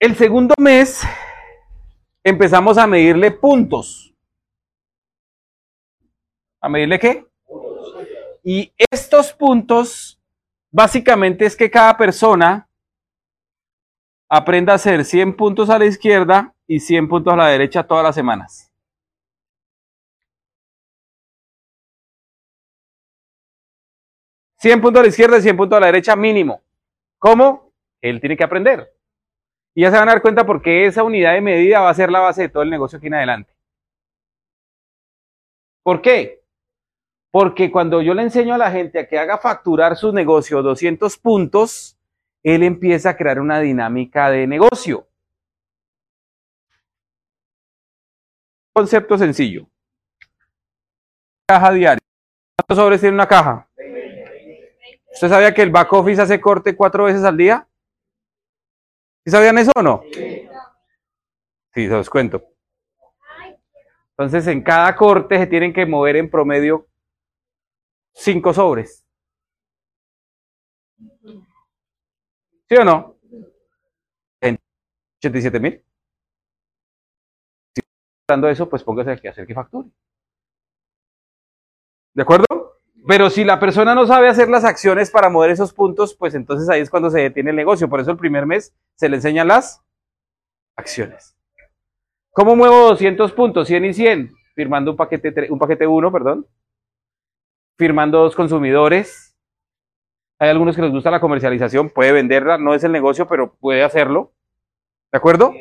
El 0.00 0.16
segundo 0.16 0.56
mes 0.58 1.02
empezamos 2.24 2.78
a 2.78 2.86
medirle 2.88 3.30
puntos. 3.30 4.12
¿A 6.60 6.68
medirle 6.68 6.98
qué? 6.98 7.29
Y 8.42 8.72
estos 8.90 9.32
puntos, 9.32 10.20
básicamente 10.70 11.44
es 11.44 11.56
que 11.56 11.70
cada 11.70 11.96
persona 11.96 12.68
aprenda 14.28 14.72
a 14.72 14.76
hacer 14.76 15.04
100 15.04 15.36
puntos 15.36 15.68
a 15.70 15.78
la 15.78 15.86
izquierda 15.86 16.54
y 16.66 16.80
100 16.80 17.08
puntos 17.08 17.32
a 17.32 17.36
la 17.36 17.48
derecha 17.48 17.86
todas 17.86 18.04
las 18.04 18.14
semanas. 18.14 18.72
¿100 24.62 24.80
puntos 24.80 25.00
a 25.00 25.02
la 25.02 25.08
izquierda 25.08 25.38
y 25.38 25.42
100 25.42 25.56
puntos 25.56 25.76
a 25.76 25.80
la 25.80 25.86
derecha 25.86 26.14
mínimo. 26.16 26.62
¿Cómo? 27.18 27.72
Él 28.00 28.20
tiene 28.20 28.36
que 28.36 28.44
aprender. 28.44 28.94
Y 29.74 29.82
ya 29.82 29.90
se 29.90 29.96
van 29.96 30.08
a 30.08 30.12
dar 30.12 30.22
cuenta 30.22 30.44
porque 30.44 30.86
esa 30.86 31.02
unidad 31.02 31.32
de 31.32 31.40
medida 31.40 31.80
va 31.80 31.90
a 31.90 31.94
ser 31.94 32.10
la 32.10 32.20
base 32.20 32.42
de 32.42 32.48
todo 32.48 32.62
el 32.62 32.70
negocio 32.70 32.98
aquí 32.98 33.06
en 33.06 33.14
adelante. 33.14 33.52
¿Por 35.82 36.02
qué? 36.02 36.39
Porque 37.30 37.70
cuando 37.70 38.02
yo 38.02 38.12
le 38.14 38.22
enseño 38.22 38.54
a 38.54 38.58
la 38.58 38.70
gente 38.70 38.98
a 38.98 39.08
que 39.08 39.18
haga 39.18 39.38
facturar 39.38 39.96
su 39.96 40.12
negocio 40.12 40.62
200 40.62 41.16
puntos, 41.18 41.96
él 42.42 42.62
empieza 42.62 43.10
a 43.10 43.16
crear 43.16 43.38
una 43.40 43.60
dinámica 43.60 44.30
de 44.30 44.46
negocio. 44.46 45.06
Concepto 48.72 49.16
sencillo. 49.18 49.68
Caja 51.46 51.72
diaria. 51.72 52.00
¿Cuántos 52.56 52.76
sobres 52.76 53.00
tiene 53.00 53.14
una 53.14 53.28
caja? 53.28 53.68
¿Usted 55.12 55.28
sabía 55.28 55.52
que 55.52 55.62
el 55.62 55.70
back 55.70 55.92
office 55.92 56.22
hace 56.22 56.40
corte 56.40 56.76
cuatro 56.76 57.04
veces 57.04 57.24
al 57.24 57.36
día? 57.36 57.66
¿Sí 59.24 59.30
sabían 59.30 59.58
eso 59.58 59.72
o 59.76 59.82
no? 59.82 60.02
Sí, 61.74 61.86
se 61.86 61.88
los 61.88 62.08
cuento. 62.08 62.42
Entonces, 64.12 64.46
en 64.46 64.62
cada 64.62 64.94
corte 64.96 65.38
se 65.38 65.46
tienen 65.46 65.72
que 65.72 65.86
mover 65.86 66.16
en 66.16 66.30
promedio 66.30 66.86
cinco 68.12 68.52
sobres. 68.52 69.04
¿Sí 72.68 72.76
o 72.76 72.84
no? 72.84 73.20
87 75.20 75.60
mil. 75.60 75.82
Si 77.74 77.82
dando 78.26 78.48
eso, 78.48 78.68
pues 78.68 78.82
póngase 78.82 79.12
aquí 79.12 79.26
a 79.26 79.30
hacer 79.30 79.46
que 79.46 79.54
facture. 79.54 79.88
¿De 82.14 82.22
acuerdo? 82.22 82.46
Pero 83.06 83.30
si 83.30 83.44
la 83.44 83.60
persona 83.60 83.94
no 83.94 84.06
sabe 84.06 84.28
hacer 84.28 84.48
las 84.48 84.64
acciones 84.64 85.10
para 85.10 85.30
mover 85.30 85.50
esos 85.50 85.72
puntos, 85.72 86.14
pues 86.14 86.34
entonces 86.34 86.68
ahí 86.68 86.80
es 86.80 86.90
cuando 86.90 87.10
se 87.10 87.20
detiene 87.20 87.50
el 87.50 87.56
negocio. 87.56 87.88
Por 87.88 88.00
eso 88.00 88.10
el 88.10 88.16
primer 88.16 88.46
mes 88.46 88.74
se 88.94 89.08
le 89.08 89.16
enseñan 89.16 89.48
las 89.48 89.82
acciones. 90.76 91.36
¿Cómo 92.32 92.56
muevo 92.56 92.88
200 92.88 93.32
puntos? 93.32 93.68
100 93.68 93.84
y 93.84 93.94
100. 93.94 94.34
Firmando 94.54 94.92
un 94.92 94.96
paquete, 94.96 95.50
un 95.50 95.58
paquete 95.58 95.86
1, 95.86 96.12
perdón. 96.12 96.46
Firmando 97.80 98.18
dos 98.18 98.36
consumidores. 98.36 99.34
Hay 100.38 100.50
algunos 100.50 100.76
que 100.76 100.82
les 100.82 100.90
gusta 100.90 101.10
la 101.10 101.18
comercialización, 101.18 101.88
puede 101.88 102.12
venderla, 102.12 102.58
no 102.58 102.74
es 102.74 102.84
el 102.84 102.92
negocio, 102.92 103.26
pero 103.26 103.54
puede 103.54 103.82
hacerlo. 103.82 104.32
¿De 105.10 105.16
acuerdo? 105.16 105.54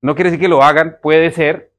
No 0.00 0.14
quiere 0.14 0.30
decir 0.30 0.40
que 0.40 0.48
lo 0.48 0.62
hagan, 0.62 0.96
puede 1.02 1.30
ser. 1.30 1.70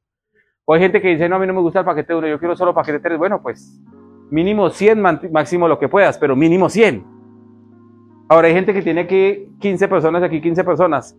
O 0.64 0.74
hay 0.74 0.82
gente 0.82 1.02
que 1.02 1.08
dice, 1.08 1.28
no, 1.28 1.34
a 1.34 1.38
mí 1.40 1.48
no 1.48 1.52
me 1.52 1.62
gusta 1.62 1.80
el 1.80 1.84
paquete 1.84 2.14
1, 2.14 2.28
yo 2.28 2.38
quiero 2.38 2.54
solo 2.54 2.72
paquete 2.72 3.00
3. 3.00 3.18
Bueno, 3.18 3.42
pues 3.42 3.76
mínimo 4.30 4.70
100, 4.70 5.02
máximo 5.32 5.66
lo 5.66 5.80
que 5.80 5.88
puedas, 5.88 6.16
pero 6.16 6.36
mínimo 6.36 6.70
100. 6.70 7.04
Ahora 8.28 8.46
hay 8.46 8.54
gente 8.54 8.72
que 8.72 8.82
tiene 8.82 9.08
que 9.08 9.48
15 9.58 9.88
personas 9.88 10.22
aquí, 10.22 10.40
15 10.40 10.62
personas. 10.62 11.18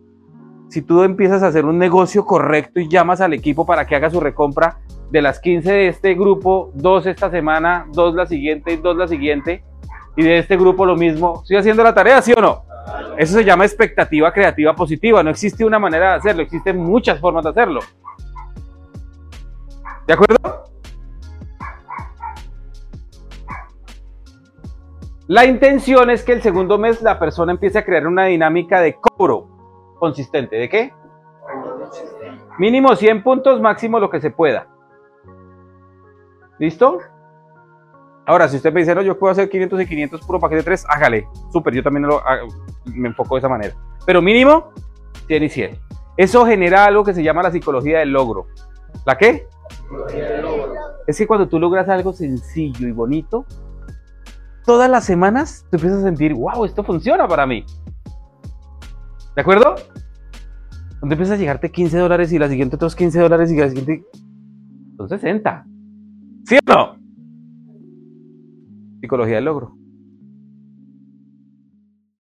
Si 0.70 0.80
tú 0.80 1.02
empiezas 1.02 1.42
a 1.42 1.48
hacer 1.48 1.66
un 1.66 1.76
negocio 1.76 2.24
correcto 2.24 2.80
y 2.80 2.88
llamas 2.88 3.20
al 3.20 3.34
equipo 3.34 3.66
para 3.66 3.86
que 3.86 3.94
haga 3.94 4.08
su 4.08 4.20
recompra, 4.20 4.78
de 5.10 5.22
las 5.22 5.40
15 5.40 5.72
de 5.72 5.88
este 5.88 6.14
grupo, 6.14 6.70
dos 6.74 7.06
esta 7.06 7.30
semana, 7.30 7.86
dos 7.92 8.14
la 8.14 8.26
siguiente 8.26 8.72
y 8.72 8.76
dos 8.76 8.96
la 8.96 9.08
siguiente, 9.08 9.62
y 10.16 10.22
de 10.22 10.38
este 10.38 10.56
grupo 10.56 10.86
lo 10.86 10.96
mismo, 10.96 11.40
¿estoy 11.42 11.56
haciendo 11.56 11.82
la 11.82 11.94
tarea, 11.94 12.20
sí 12.22 12.32
o 12.36 12.40
no? 12.40 12.62
Eso 13.16 13.34
se 13.34 13.44
llama 13.44 13.64
expectativa 13.64 14.32
creativa 14.32 14.74
positiva. 14.74 15.22
No 15.22 15.30
existe 15.30 15.64
una 15.64 15.78
manera 15.78 16.10
de 16.10 16.16
hacerlo, 16.16 16.42
existen 16.42 16.76
muchas 16.78 17.20
formas 17.20 17.44
de 17.44 17.50
hacerlo. 17.50 17.80
¿De 20.06 20.12
acuerdo? 20.12 20.36
La 25.26 25.44
intención 25.44 26.10
es 26.10 26.22
que 26.22 26.32
el 26.32 26.42
segundo 26.42 26.78
mes 26.78 27.02
la 27.02 27.18
persona 27.18 27.50
empiece 27.50 27.78
a 27.78 27.84
crear 27.84 28.06
una 28.06 28.26
dinámica 28.26 28.80
de 28.80 28.94
cobro 28.94 29.48
consistente. 29.98 30.56
¿De 30.56 30.68
qué? 30.68 30.92
Mínimo 32.58 32.94
100 32.94 33.24
puntos, 33.24 33.60
máximo 33.60 33.98
lo 33.98 34.08
que 34.08 34.20
se 34.20 34.30
pueda. 34.30 34.68
¿Listo? 36.58 36.98
Ahora, 38.26 38.48
si 38.48 38.56
usted 38.56 38.72
me 38.72 38.80
dice, 38.80 38.94
no, 38.94 39.02
yo 39.02 39.18
puedo 39.18 39.30
hacer 39.30 39.48
500 39.48 39.82
y 39.82 39.86
500 39.86 40.20
puro 40.22 40.40
paquete 40.40 40.64
3, 40.64 40.86
hágale. 40.88 41.28
Súper, 41.52 41.74
yo 41.74 41.82
también 41.82 42.06
lo, 42.06 42.20
me 42.86 43.08
enfoco 43.08 43.36
de 43.36 43.38
esa 43.38 43.48
manera. 43.48 43.74
Pero 44.04 44.20
mínimo 44.20 44.72
100 45.28 45.42
y 45.42 45.48
100. 45.48 45.78
Eso 46.16 46.44
genera 46.44 46.84
algo 46.86 47.04
que 47.04 47.14
se 47.14 47.22
llama 47.22 47.42
la 47.42 47.52
psicología 47.52 48.00
del 48.00 48.10
logro. 48.10 48.46
¿La 49.04 49.16
qué? 49.16 49.46
Es 51.06 51.18
que 51.18 51.26
cuando 51.26 51.48
tú 51.48 51.60
logras 51.60 51.88
algo 51.88 52.12
sencillo 52.12 52.88
y 52.88 52.92
bonito, 52.92 53.46
todas 54.64 54.90
las 54.90 55.04
semanas 55.04 55.64
te 55.70 55.76
empiezas 55.76 56.00
a 56.00 56.06
sentir, 56.06 56.34
wow, 56.34 56.64
esto 56.64 56.82
funciona 56.82 57.28
para 57.28 57.46
mí. 57.46 57.64
¿De 59.36 59.42
acuerdo? 59.42 59.76
Cuando 60.98 61.14
empiezas 61.14 61.36
a 61.36 61.38
llegarte 61.38 61.70
15 61.70 61.98
dólares 61.98 62.32
y 62.32 62.38
la 62.38 62.48
siguiente 62.48 62.74
otros 62.74 62.96
15 62.96 63.20
dólares 63.20 63.52
y 63.52 63.56
la 63.56 63.68
siguiente 63.68 64.04
son 64.96 65.08
60. 65.08 65.66
¿Sí 66.46 66.56
o 66.56 66.72
no? 66.72 66.96
Psicología 69.00 69.36
del 69.36 69.46
logro. 69.46 69.76